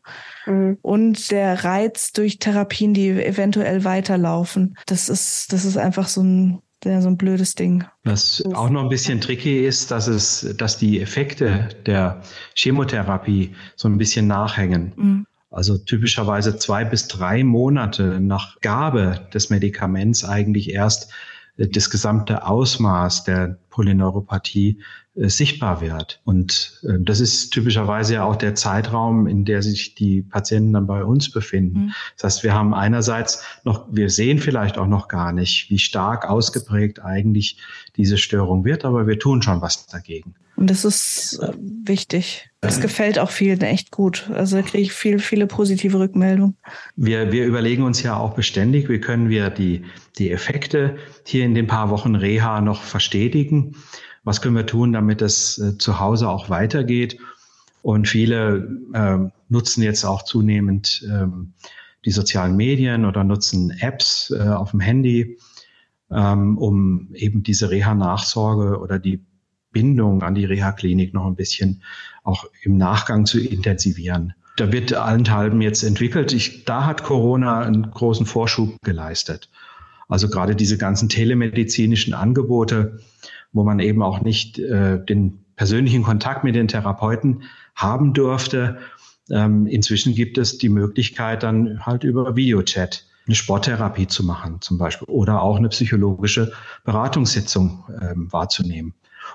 [0.47, 0.79] Mhm.
[0.83, 6.63] Und der Reiz durch Therapien, die eventuell weiterlaufen, das ist, das ist einfach so ein,
[6.85, 7.85] ja, so ein blödes Ding.
[8.05, 12.21] Was auch noch ein bisschen tricky ist, dass es, dass die Effekte der
[12.55, 14.93] Chemotherapie so ein bisschen nachhängen.
[14.97, 15.27] Mhm.
[15.51, 21.11] Also typischerweise zwei bis drei Monate nach Gabe des Medikaments eigentlich erst
[21.59, 24.81] das gesamte Ausmaß der Polyneuropathie
[25.15, 26.21] äh, sichtbar wird.
[26.25, 30.87] Und äh, das ist typischerweise ja auch der Zeitraum, in der sich die Patienten dann
[30.87, 31.79] bei uns befinden.
[31.79, 31.93] Mhm.
[32.17, 36.29] Das heißt, wir haben einerseits noch, wir sehen vielleicht auch noch gar nicht, wie stark
[36.29, 37.59] ausgeprägt eigentlich
[37.97, 40.35] diese Störung wird, aber wir tun schon was dagegen.
[40.59, 42.51] Und das ist äh, wichtig.
[42.61, 44.29] Das gefällt auch vielen echt gut.
[44.35, 46.57] Also da kriege ich viel, viele positive Rückmeldungen.
[46.97, 49.85] Wir, wir überlegen uns ja auch beständig, wie können wir die,
[50.19, 53.77] die Effekte hier in den paar Wochen Reha noch verstetigen.
[54.25, 57.21] Was können wir tun, damit es äh, zu Hause auch weitergeht?
[57.83, 61.53] Und viele äh, nutzen jetzt auch zunehmend ähm,
[62.05, 65.39] die sozialen Medien oder nutzen Apps äh, auf dem Handy,
[66.11, 69.25] ähm, um eben diese Reha-Nachsorge oder die
[69.73, 71.83] Bindung an die Reha-Klinik noch ein bisschen
[72.25, 74.35] auch im Nachgang zu intensivieren.
[74.57, 76.33] Da wird allenthalben jetzt entwickelt.
[76.33, 79.49] Ich, da hat Corona einen großen Vorschub geleistet.
[80.09, 82.99] Also gerade diese ganzen telemedizinischen Angebote,
[83.53, 87.43] wo man eben auch nicht äh, den persönlichen Kontakt mit den Therapeuten
[87.75, 88.79] haben durfte.
[89.31, 94.79] Ähm, inzwischen gibt es die Möglichkeit, dann halt über Videochat eine Sporttherapie zu machen, zum
[94.79, 96.53] Beispiel, oder auch eine psychologische
[96.85, 98.95] Beratungssitzung ähm, wahrzunehmen.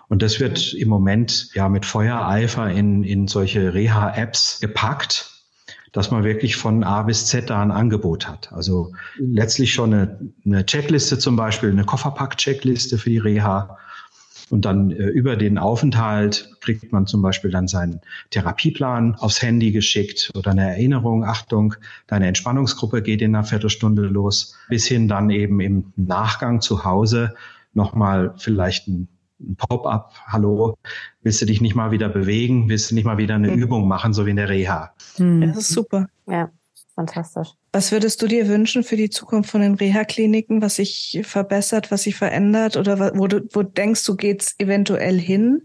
[0.10, 5.30] Und das wird im Moment ja mit Feuereifer in, in solche Reha-Apps gepackt,
[5.92, 8.52] dass man wirklich von A bis Z da ein Angebot hat.
[8.52, 13.78] Also letztlich schon eine, eine Checkliste zum Beispiel, eine Kofferpack-Checkliste für die Reha.
[14.50, 19.72] Und dann äh, über den Aufenthalt kriegt man zum Beispiel dann seinen Therapieplan aufs Handy
[19.72, 21.76] geschickt oder eine Erinnerung, Achtung,
[22.08, 27.34] deine Entspannungsgruppe geht in einer Viertelstunde los, bis hin dann eben im Nachgang zu Hause
[27.74, 29.08] nochmal vielleicht ein
[29.44, 30.78] ein Pop-up, hallo,
[31.22, 33.62] willst du dich nicht mal wieder bewegen, willst du nicht mal wieder eine mhm.
[33.62, 34.94] Übung machen, so wie in der Reha.
[35.18, 35.42] Mhm.
[35.42, 36.08] Das ist super.
[36.28, 36.50] Ja,
[36.96, 37.50] fantastisch.
[37.72, 42.04] Was würdest du dir wünschen für die Zukunft von den Reha-Kliniken, was sich verbessert, was
[42.04, 45.64] sich verändert oder wo du wo denkst du, geht's eventuell hin?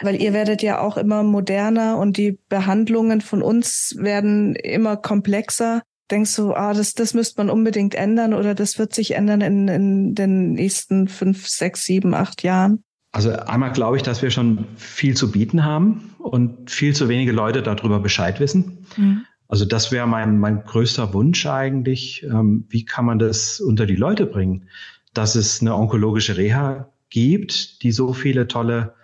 [0.00, 5.82] Weil ihr werdet ja auch immer moderner und die Behandlungen von uns werden immer komplexer.
[6.10, 9.68] Denkst du, ah, das, das müsste man unbedingt ändern oder das wird sich ändern in,
[9.68, 12.82] in den nächsten fünf, sechs, sieben, acht Jahren?
[13.12, 17.32] Also einmal glaube ich, dass wir schon viel zu bieten haben und viel zu wenige
[17.32, 18.86] Leute darüber Bescheid wissen.
[18.96, 19.24] Mhm.
[19.48, 22.22] Also das wäre mein, mein größter Wunsch eigentlich.
[22.22, 24.68] Ähm, wie kann man das unter die Leute bringen,
[25.12, 28.94] dass es eine onkologische Reha gibt, die so viele tolle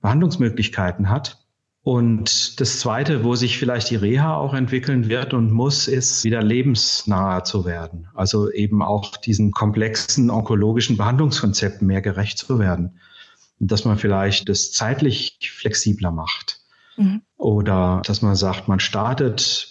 [0.00, 1.44] Behandlungsmöglichkeiten hat.
[1.82, 6.42] Und das Zweite, wo sich vielleicht die Reha auch entwickeln wird und muss, ist wieder
[6.42, 8.08] lebensnaher zu werden.
[8.14, 13.00] Also eben auch diesen komplexen onkologischen Behandlungskonzepten mehr gerecht zu werden
[13.58, 16.60] dass man vielleicht das zeitlich flexibler macht.
[16.96, 17.22] Mhm.
[17.36, 19.68] Oder dass man sagt, man startet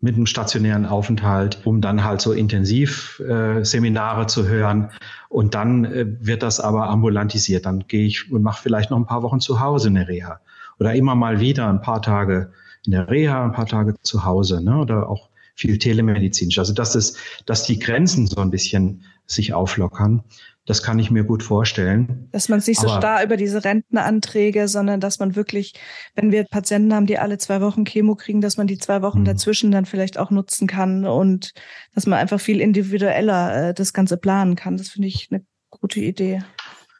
[0.00, 4.90] mit einem stationären Aufenthalt, um dann halt so intensiv äh, Seminare zu hören.
[5.28, 7.66] Und dann äh, wird das aber ambulantisiert.
[7.66, 10.40] Dann gehe ich und mache vielleicht noch ein paar Wochen zu Hause eine Reha.
[10.78, 12.52] Oder immer mal wieder ein paar Tage
[12.86, 14.62] in der Reha, ein paar Tage zu Hause.
[14.62, 14.78] Ne?
[14.78, 16.60] Oder auch viel telemedizinisch.
[16.60, 20.22] Also dass, es, dass die Grenzen so ein bisschen sich auflockern.
[20.68, 22.28] Das kann ich mir gut vorstellen.
[22.30, 25.72] Dass man nicht so starr über diese Rentenanträge, sondern dass man wirklich,
[26.14, 29.20] wenn wir Patienten haben, die alle zwei Wochen Chemo kriegen, dass man die zwei Wochen
[29.20, 29.24] mhm.
[29.24, 31.54] dazwischen dann vielleicht auch nutzen kann und
[31.94, 34.76] dass man einfach viel individueller äh, das Ganze planen kann.
[34.76, 36.42] Das finde ich eine gute Idee.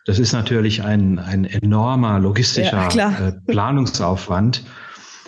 [0.07, 4.65] Das ist natürlich ein, ein enormer logistischer ja, äh, Planungsaufwand.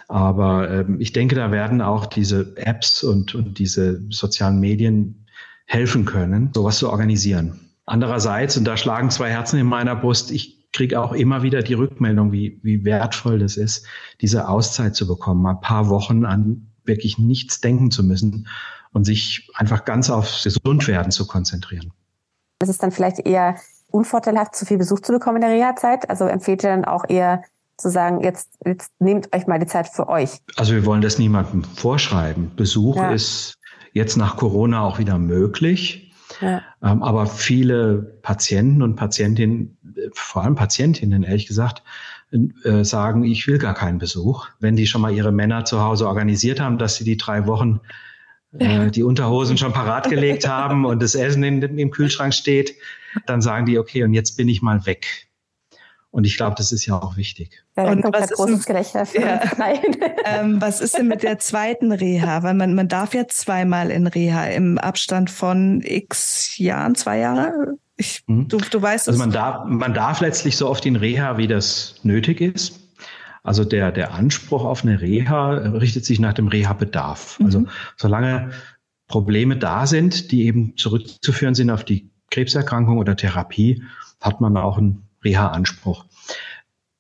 [0.09, 5.27] Aber ähm, ich denke, da werden auch diese Apps und, und diese sozialen Medien
[5.67, 7.70] helfen können, sowas zu organisieren.
[7.91, 11.75] Andererseits, und da schlagen zwei Herzen in meiner Brust, ich kriege auch immer wieder die
[11.75, 13.85] Rückmeldung, wie, wie wertvoll das ist,
[14.21, 18.47] diese Auszeit zu bekommen, ein paar Wochen an wirklich nichts denken zu müssen
[18.93, 21.93] und sich einfach ganz aufs Gesundwerden zu konzentrieren.
[22.61, 23.57] Das ist dann vielleicht eher
[23.89, 26.09] unvorteilhaft, zu viel Besuch zu bekommen in der Reha-Zeit?
[26.09, 27.43] Also empfiehlt ihr dann auch eher
[27.77, 30.39] zu sagen, jetzt, jetzt nehmt euch mal die Zeit für euch?
[30.55, 32.53] Also wir wollen das niemandem vorschreiben.
[32.55, 33.11] Besuch ja.
[33.11, 33.59] ist
[33.93, 36.10] jetzt nach Corona auch wieder möglich.
[36.41, 36.63] Ja.
[36.83, 39.77] Ähm, aber viele Patienten und Patientinnen,
[40.13, 41.83] vor allem Patientinnen, ehrlich gesagt,
[42.33, 44.49] äh, sagen, ich will gar keinen Besuch.
[44.61, 47.81] Wenn die schon mal ihre Männer zu Hause organisiert haben, dass sie die drei Wochen
[48.59, 52.75] äh, die Unterhosen schon parat gelegt haben und das Essen in, im Kühlschrank steht,
[53.27, 55.29] dann sagen die, okay, und jetzt bin ich mal weg.
[56.13, 57.63] Und ich glaube, das ist ja auch wichtig.
[57.77, 59.41] Ja, und was ist, denn, ja.
[60.25, 62.43] ähm, was ist denn mit der zweiten Reha?
[62.43, 67.77] Weil man, man darf ja zweimal in Reha im Abstand von x Jahren, zwei Jahre?
[67.97, 68.49] Ich, mhm.
[68.49, 69.15] du, du weißt es.
[69.15, 72.81] Also man darf, man darf letztlich so oft in Reha, wie das nötig ist.
[73.45, 77.39] Also der, der Anspruch auf eine Reha richtet sich nach dem Reha-Bedarf.
[77.39, 77.47] Mhm.
[77.47, 77.65] Also
[77.97, 78.51] solange
[79.07, 83.83] Probleme da sind, die eben zurückzuführen sind auf die Krebserkrankung oder Therapie,
[84.21, 86.05] hat man auch einen Reha-Anspruch.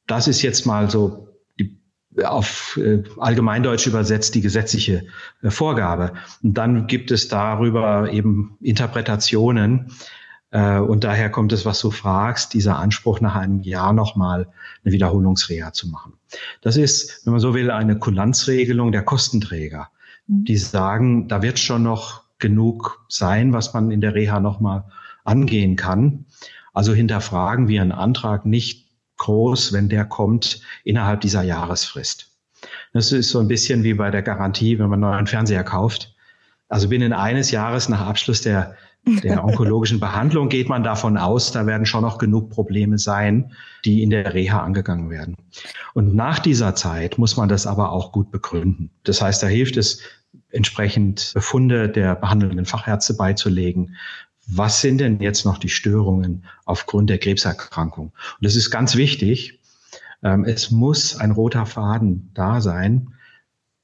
[0.06, 1.78] Das ist jetzt mal so die,
[2.24, 5.06] auf äh, Allgemeindeutsch übersetzt die gesetzliche
[5.42, 6.12] äh, Vorgabe.
[6.42, 9.92] Und dann gibt es darüber eben Interpretationen.
[10.50, 14.48] Äh, und daher kommt es, was du fragst, dieser Anspruch nach einem Jahr nochmal
[14.84, 16.14] eine Wiederholungsreha zu machen.
[16.60, 19.90] Das ist, wenn man so will, eine Kulanzregelung der Kostenträger.
[20.26, 20.44] Mhm.
[20.44, 24.84] Die sagen, da wird schon noch genug sein, was man in der Reha nochmal
[25.24, 26.24] angehen kann.
[26.72, 32.30] Also hinterfragen wir einen Antrag nicht groß, wenn der kommt innerhalb dieser Jahresfrist.
[32.92, 36.14] Das ist so ein bisschen wie bei der Garantie, wenn man einen neuen Fernseher kauft.
[36.68, 38.74] Also binnen eines Jahres nach Abschluss der,
[39.06, 43.52] der onkologischen Behandlung geht man davon aus, da werden schon noch genug Probleme sein,
[43.84, 45.36] die in der Reha angegangen werden.
[45.94, 48.90] Und nach dieser Zeit muss man das aber auch gut begründen.
[49.04, 50.00] Das heißt, da hilft es,
[50.52, 53.96] entsprechend Befunde der behandelnden Fachärzte beizulegen,
[54.46, 58.06] was sind denn jetzt noch die Störungen aufgrund der Krebserkrankung?
[58.06, 59.60] Und das ist ganz wichtig.
[60.22, 63.14] Ähm, es muss ein roter Faden da sein,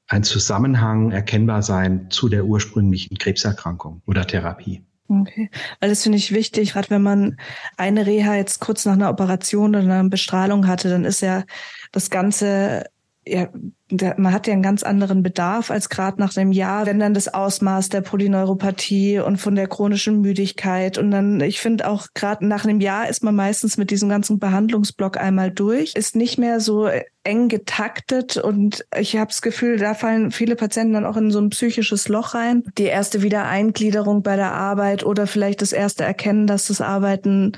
[0.07, 4.83] ein Zusammenhang erkennbar sein zu der ursprünglichen Krebserkrankung oder Therapie.
[5.09, 5.49] Okay,
[5.79, 7.37] weil das finde ich wichtig, gerade wenn man
[7.77, 11.45] eine Reha jetzt kurz nach einer Operation oder einer Bestrahlung hatte, dann ist ja
[11.93, 12.85] das Ganze
[13.25, 13.49] ja,
[13.89, 17.33] man hat ja einen ganz anderen Bedarf als gerade nach einem Jahr, wenn dann das
[17.33, 22.65] Ausmaß der Polyneuropathie und von der chronischen Müdigkeit und dann, ich finde auch gerade nach
[22.65, 26.89] einem Jahr ist man meistens mit diesem ganzen Behandlungsblock einmal durch, ist nicht mehr so
[27.27, 31.39] eng getaktet und ich habe das Gefühl, da fallen viele Patienten dann auch in so
[31.39, 32.63] ein psychisches Loch rein.
[32.77, 37.51] Die erste Wiedereingliederung bei der Arbeit oder vielleicht das erste Erkennen, dass das Arbeiten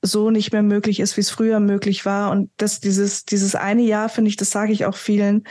[0.00, 2.30] so nicht mehr möglich ist, wie es früher möglich war.
[2.30, 5.42] Und das dieses dieses eine Jahr finde ich, das sage ich auch vielen,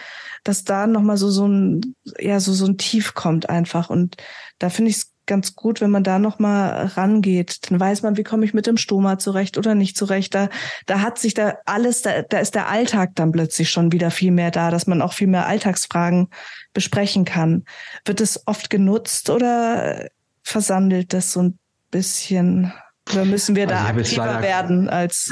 [0.46, 3.90] dass da nochmal so, so ein, ja, so, so ein Tief kommt einfach.
[3.90, 4.16] Und
[4.60, 7.70] da finde ich es ganz gut, wenn man da nochmal rangeht.
[7.70, 10.36] Dann weiß man, wie komme ich mit dem Stoma zurecht oder nicht zurecht.
[10.36, 10.50] Da,
[10.86, 14.32] da hat sich da alles, da, da ist der Alltag dann plötzlich schon wieder viel
[14.32, 16.28] mehr da, dass man auch viel mehr Alltagsfragen
[16.74, 17.64] besprechen kann.
[18.06, 20.08] Wird es oft genutzt oder
[20.44, 22.72] versandelt das so ein bisschen?
[23.12, 25.32] Oder müssen wir da also aktiver werden als?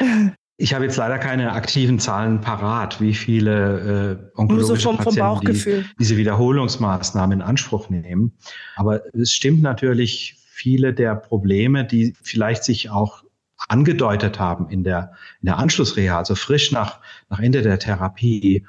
[0.60, 5.54] Ich habe jetzt leider keine aktiven Zahlen parat, wie viele äh, onkologische so vom, Patienten
[5.54, 8.36] die, diese Wiederholungsmaßnahmen in Anspruch nehmen.
[8.76, 13.24] Aber es stimmt natürlich, viele der Probleme, die vielleicht sich auch
[13.68, 17.00] angedeutet haben in der, in der Anschlussreha, also frisch nach,
[17.30, 18.66] nach Ende der Therapie,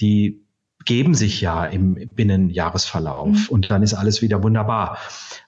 [0.00, 0.40] die
[0.86, 3.46] geben sich ja im Binnenjahresverlauf mhm.
[3.50, 4.96] und dann ist alles wieder wunderbar.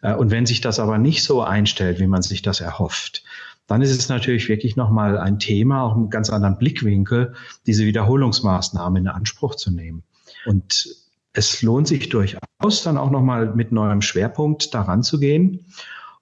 [0.03, 3.23] Äh, und wenn sich das aber nicht so einstellt, wie man sich das erhofft,
[3.67, 7.35] dann ist es natürlich wirklich nochmal ein Thema, auch einen ganz anderen Blickwinkel,
[7.67, 10.03] diese Wiederholungsmaßnahmen in Anspruch zu nehmen.
[10.47, 10.89] Und
[11.33, 15.67] es lohnt sich durchaus dann auch nochmal mit neuem Schwerpunkt daran zu gehen.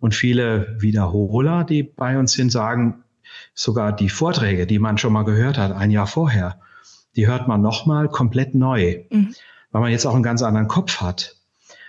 [0.01, 3.05] Und viele Wiederholer, die bei uns sind, sagen,
[3.55, 6.61] sogar die Vorträge, die man schon mal gehört hat, ein Jahr vorher,
[7.17, 9.35] die hört man nochmal komplett neu, mhm.
[9.71, 11.37] weil man jetzt auch einen ganz anderen Kopf hat.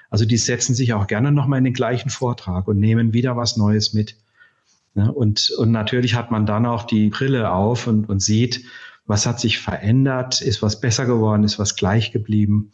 [0.10, 3.58] Also die setzen sich auch gerne nochmal in den gleichen Vortrag und nehmen wieder was
[3.58, 4.16] Neues mit.
[4.96, 5.12] Ne?
[5.12, 8.66] Und, und natürlich hat man dann auch die Brille auf und, und sieht,
[9.06, 12.72] was hat sich verändert, ist was besser geworden, ist was gleich geblieben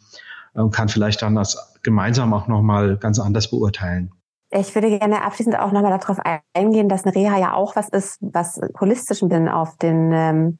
[0.54, 4.12] und kann vielleicht dann das gemeinsam auch nochmal ganz anders beurteilen.
[4.50, 6.18] Ich würde gerne abschließend auch nochmal darauf
[6.54, 10.58] eingehen, dass eine Reha ja auch was ist, was holistisch bin auf den ähm,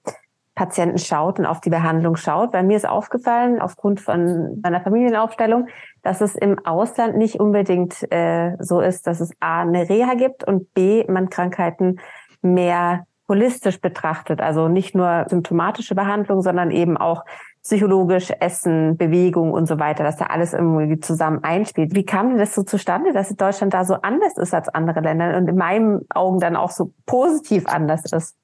[0.55, 2.53] Patienten schaut und auf die Behandlung schaut.
[2.53, 5.69] Bei mir ist aufgefallen, aufgrund von meiner Familienaufstellung,
[6.03, 10.45] dass es im Ausland nicht unbedingt äh, so ist, dass es A, eine Reha gibt
[10.45, 12.01] und B, man Krankheiten
[12.43, 14.43] mehr holistisch betrachtet.
[14.43, 17.25] Also nicht nur symptomatische Behandlung, sondern eben auch
[17.63, 21.95] psychologisch Essen, Bewegung und so weiter, dass da alles irgendwie zusammen einspielt.
[21.95, 25.37] Wie kam denn das so zustande, dass Deutschland da so anders ist als andere Länder
[25.37, 28.37] und in meinen Augen dann auch so positiv anders ist?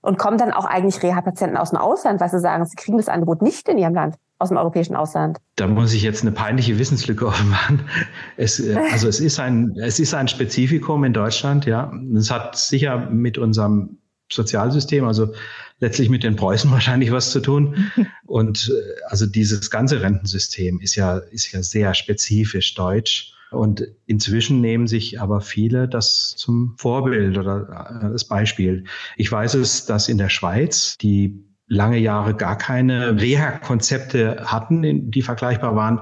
[0.00, 3.08] Und kommen dann auch eigentlich Reha-Patienten aus dem Ausland, weil sie sagen, sie kriegen das
[3.08, 5.38] Angebot nicht in ihrem Land, aus dem europäischen Ausland?
[5.56, 7.82] Da muss ich jetzt eine peinliche Wissenslücke aufmachen.
[8.36, 11.92] Es, äh, also es ist ein, es ist ein Spezifikum in Deutschland, ja.
[12.16, 13.98] Es hat sicher mit unserem
[14.30, 15.32] Sozialsystem, also
[15.78, 17.90] letztlich mit den Preußen wahrscheinlich was zu tun.
[18.24, 23.35] Und äh, also dieses ganze Rentensystem ist ja, ist ja sehr spezifisch deutsch.
[23.50, 28.84] Und inzwischen nehmen sich aber viele das zum Vorbild oder äh, das Beispiel.
[29.16, 35.22] Ich weiß es, dass in der Schweiz die lange Jahre gar keine Reha-Konzepte hatten, die
[35.22, 36.00] vergleichbar waren,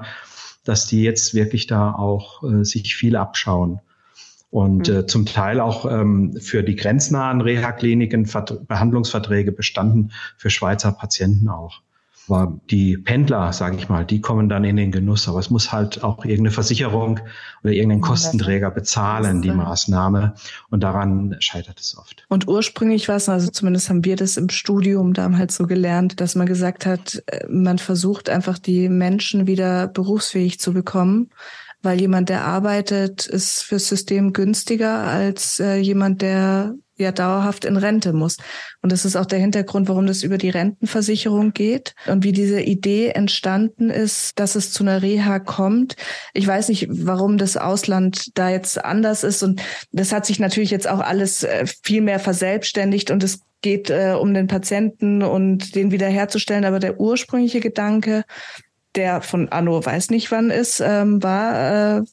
[0.63, 3.79] dass die jetzt wirklich da auch äh, sich viel abschauen
[4.49, 4.95] und mhm.
[4.95, 8.27] äh, zum Teil auch ähm, für die grenznahen Reha-Kliniken
[8.67, 11.81] Behandlungsverträge bestanden, für Schweizer Patienten auch.
[12.27, 15.27] Aber die Pendler, sage ich mal, die kommen dann in den Genuss.
[15.27, 17.19] Aber es muss halt auch irgendeine Versicherung
[17.63, 20.33] oder irgendein Kostenträger bezahlen, die Maßnahme.
[20.69, 22.25] Und daran scheitert es oft.
[22.29, 26.35] Und ursprünglich war es, also zumindest haben wir das im Studium damals so gelernt, dass
[26.35, 31.29] man gesagt hat, äh, man versucht einfach die Menschen wieder berufsfähig zu bekommen
[31.85, 37.77] weil jemand, der arbeitet, ist fürs System günstiger als äh, jemand, der ja dauerhaft in
[37.77, 38.37] Rente muss.
[38.81, 42.61] Und das ist auch der Hintergrund, warum das über die Rentenversicherung geht und wie diese
[42.61, 45.95] Idee entstanden ist, dass es zu einer Reha kommt.
[46.33, 49.61] Ich weiß nicht, warum das Ausland da jetzt anders ist und
[49.91, 54.15] das hat sich natürlich jetzt auch alles äh, viel mehr verselbstständigt und es geht äh,
[54.19, 56.65] um den Patienten und den wiederherzustellen.
[56.65, 58.23] Aber der ursprüngliche Gedanke
[58.95, 62.03] der von Anno weiß nicht wann ist, ähm, war, äh,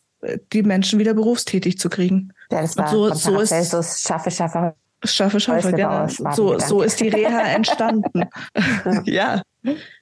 [0.52, 2.32] die Menschen wieder berufstätig zu kriegen.
[2.50, 4.74] Ja, das war so, so ist schaffe, schaffe.
[5.04, 6.06] Schaffe, schaffe, genau.
[6.06, 8.24] So, so ist die Reha entstanden.
[9.04, 9.42] ja.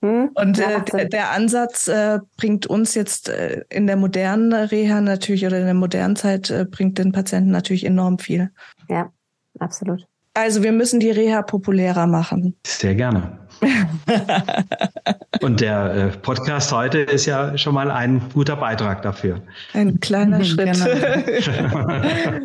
[0.03, 0.31] Hm?
[0.35, 5.47] Und äh, der, der Ansatz äh, bringt uns jetzt äh, in der modernen Reha natürlich
[5.47, 8.51] oder in der modernen Zeit äh, bringt den Patienten natürlich enorm viel.
[8.89, 9.11] Ja,
[9.59, 10.07] absolut.
[10.35, 12.57] Also wir müssen die Reha populärer machen.
[12.66, 13.39] Sehr gerne.
[15.42, 19.42] Und der äh, Podcast heute ist ja schon mal ein guter Beitrag dafür.
[19.74, 20.72] Ein kleiner mhm, Schritt.
[20.72, 21.86] Genau.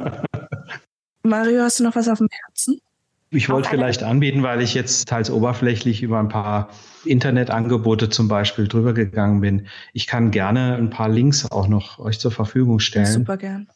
[1.23, 2.79] Mario, hast du noch was auf dem Herzen?
[3.31, 6.69] Ich wollte vielleicht anbieten, weil ich jetzt teils oberflächlich über ein paar
[7.03, 9.67] Internetangebote zum Beispiel drüber gegangen bin.
[9.93, 13.07] Ich kann gerne ein paar Links auch noch euch zur Verfügung stellen.
[13.07, 13.67] Super gern.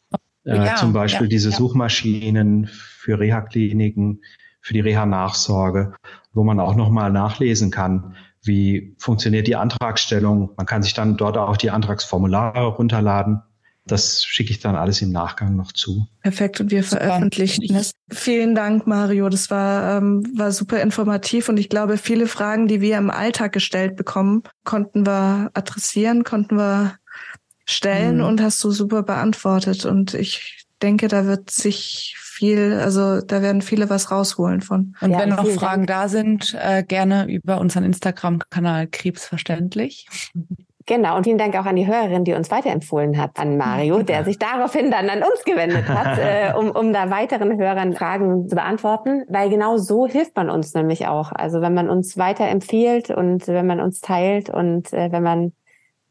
[0.44, 1.56] Äh, ja, zum Beispiel ja, diese ja.
[1.56, 4.22] Suchmaschinen für Reha-Kliniken,
[4.62, 5.94] für die Reha-Nachsorge,
[6.32, 10.50] wo man auch nochmal nachlesen kann, wie funktioniert die Antragstellung.
[10.56, 13.42] Man kann sich dann dort auch die Antragsformulare runterladen.
[13.86, 16.06] Das schicke ich dann alles im Nachgang noch zu.
[16.22, 17.92] Perfekt und wir veröffentlichen es.
[18.10, 19.28] Vielen Dank, Mario.
[19.28, 23.52] Das war, ähm, war super informativ und ich glaube, viele Fragen, die wir im Alltag
[23.52, 26.94] gestellt bekommen, konnten wir adressieren, konnten wir
[27.64, 28.24] stellen mhm.
[28.24, 29.84] und hast du super beantwortet.
[29.86, 34.96] Und ich denke, da wird sich viel, also da werden viele was rausholen von.
[35.02, 36.00] Und ja, wenn noch Fragen Dank.
[36.00, 40.06] da sind, äh, gerne über unseren Instagram-Kanal Krebsverständlich.
[40.86, 44.24] Genau, und vielen Dank auch an die Hörerin, die uns weiterempfohlen hat, an Mario, der
[44.24, 48.56] sich daraufhin dann an uns gewendet hat, äh, um, um da weiteren Hörern Fragen zu
[48.56, 51.32] beantworten, weil genau so hilft man uns nämlich auch.
[51.32, 55.52] Also wenn man uns weiterempfiehlt und wenn man uns teilt und äh, wenn man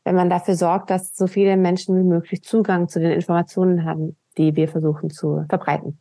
[0.06, 4.16] wenn man dafür sorgt, dass so viele Menschen wie möglich Zugang zu den Informationen haben,
[4.38, 5.98] die wir versuchen zu verbreiten.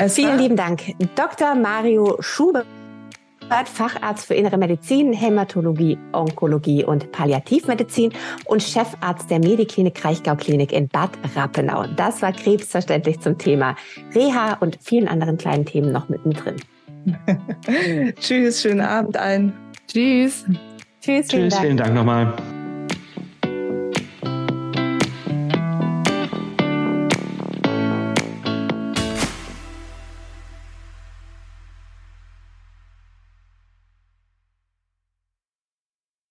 [0.00, 1.54] Es Vielen lieben Dank, Dr.
[1.54, 2.66] Mario Schubert.
[3.64, 8.12] Facharzt für Innere Medizin, Hämatologie, Onkologie und Palliativmedizin
[8.44, 11.86] und Chefarzt der Mediklinik Kraichgau Klinik in Bad Rappenau.
[11.96, 13.74] Das war krebsverständlich zum Thema
[14.14, 16.56] Reha und vielen anderen kleinen Themen noch mittendrin.
[18.20, 19.54] Tschüss, schönen Abend allen.
[19.86, 20.44] Tschüss.
[21.00, 21.62] Tschüss, vielen Tschüss, Dank.
[21.62, 22.34] vielen Dank nochmal.